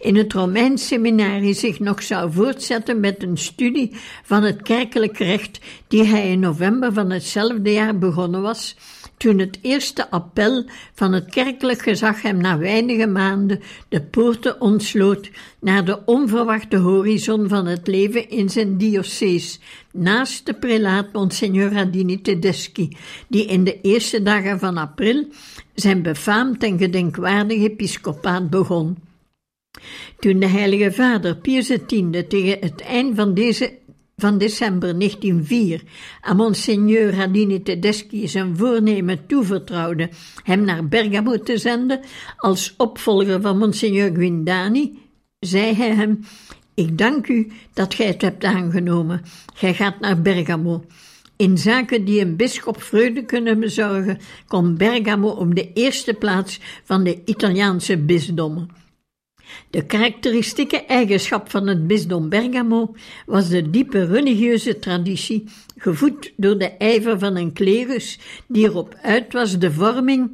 in 0.00 0.16
het 0.16 0.32
Romeins 0.32 0.86
seminarie 0.86 1.54
zich 1.54 1.80
nog 1.80 2.02
zou 2.02 2.32
voortzetten 2.32 3.00
met 3.00 3.22
een 3.22 3.36
studie 3.36 3.90
van 4.22 4.42
het 4.42 4.62
kerkelijk 4.62 5.18
recht 5.18 5.60
die 5.88 6.04
hij 6.04 6.30
in 6.30 6.40
november 6.40 6.92
van 6.92 7.10
hetzelfde 7.10 7.72
jaar 7.72 7.98
begonnen 7.98 8.42
was 8.42 8.76
toen 9.22 9.38
het 9.38 9.58
eerste 9.60 10.10
appel 10.10 10.64
van 10.94 11.12
het 11.12 11.30
kerkelijk 11.30 11.82
gezag 11.82 12.22
hem 12.22 12.36
na 12.36 12.58
weinige 12.58 13.06
maanden 13.06 13.60
de 13.88 14.02
poorten 14.02 14.60
ontsloot 14.60 15.30
naar 15.60 15.84
de 15.84 16.04
onverwachte 16.04 16.76
horizon 16.76 17.48
van 17.48 17.66
het 17.66 17.86
leven 17.86 18.30
in 18.30 18.50
zijn 18.50 18.78
diocese, 18.78 19.58
naast 19.92 20.46
de 20.46 20.54
prelaat 20.54 21.12
Monsignor 21.12 21.72
Radini 21.72 22.20
Tedeschi, 22.20 22.96
die 23.28 23.44
in 23.44 23.64
de 23.64 23.80
eerste 23.80 24.22
dagen 24.22 24.58
van 24.58 24.76
april 24.76 25.26
zijn 25.74 26.02
befaamd 26.02 26.62
en 26.62 26.78
gedenkwaardig 26.78 27.62
episcopaat 27.62 28.50
begon. 28.50 28.96
Toen 30.18 30.38
de 30.38 30.46
Heilige 30.46 30.92
Vader 30.92 31.36
Pius 31.36 31.68
X 31.68 31.94
tegen 32.28 32.56
het 32.60 32.80
eind 32.80 33.16
van 33.16 33.34
deze 33.34 33.78
van 34.22 34.38
december 34.38 34.98
1904 34.98 35.82
aan 36.20 36.36
Monsignor 36.36 37.10
Radini 37.10 37.62
Tedeschi 37.62 38.28
zijn 38.28 38.56
voornemen 38.56 39.26
toevertrouwde 39.26 40.10
hem 40.42 40.64
naar 40.64 40.88
Bergamo 40.88 41.38
te 41.38 41.58
zenden 41.58 42.00
als 42.36 42.74
opvolger 42.76 43.40
van 43.40 43.58
Monsignor 43.58 44.10
Guindani, 44.14 44.98
zei 45.38 45.74
hij 45.74 45.94
hem: 45.94 46.24
Ik 46.74 46.98
dank 46.98 47.28
u 47.28 47.52
dat 47.72 47.94
gij 47.94 48.06
het 48.06 48.22
hebt 48.22 48.44
aangenomen. 48.44 49.22
Gij 49.54 49.74
gaat 49.74 50.00
naar 50.00 50.22
Bergamo. 50.22 50.84
In 51.36 51.58
zaken 51.58 52.04
die 52.04 52.20
een 52.20 52.36
bisschop 52.36 52.82
vreugde 52.82 53.24
kunnen 53.24 53.60
bezorgen, 53.60 54.18
komt 54.46 54.78
Bergamo 54.78 55.28
op 55.28 55.54
de 55.54 55.72
eerste 55.72 56.14
plaats 56.14 56.60
van 56.84 57.04
de 57.04 57.22
Italiaanse 57.24 57.98
bisdommen. 57.98 58.81
De 59.70 59.86
karakteristieke 59.86 60.84
eigenschap 60.84 61.50
van 61.50 61.66
het 61.66 61.86
bisdom 61.86 62.28
Bergamo 62.28 62.94
was 63.26 63.48
de 63.48 63.70
diepe 63.70 64.04
religieuze 64.04 64.78
traditie, 64.78 65.44
gevoed 65.76 66.32
door 66.36 66.58
de 66.58 66.68
ijver 66.68 67.18
van 67.18 67.36
een 67.36 67.52
klerus 67.52 68.18
die 68.46 68.64
erop 68.64 68.94
uit 69.02 69.32
was 69.32 69.58
de 69.58 69.72
vorming, 69.72 70.30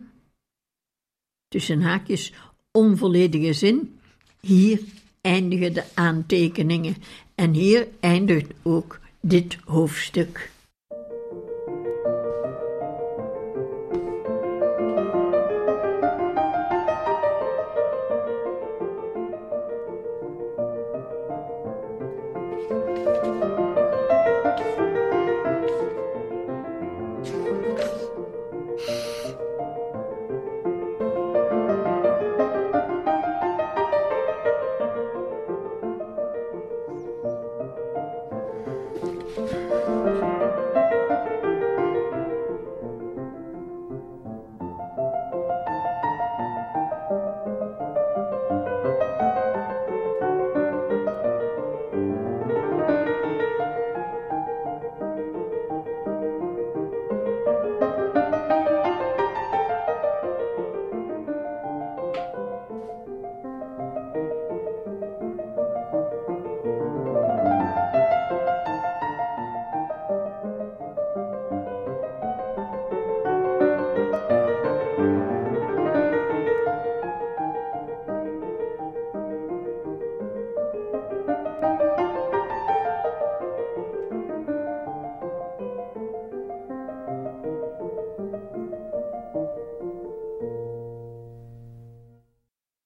tussen 1.49 1.81
haakjes, 1.81 2.33
onvolledige 2.73 3.53
zin, 3.53 3.99
hier 4.41 4.81
eindigen 5.21 5.73
de 5.73 5.85
aantekeningen 5.95 6.97
en 7.35 7.53
hier 7.53 7.89
eindigt 8.01 8.53
ook 8.63 9.01
dit 9.21 9.59
hoofdstuk. 9.65 10.51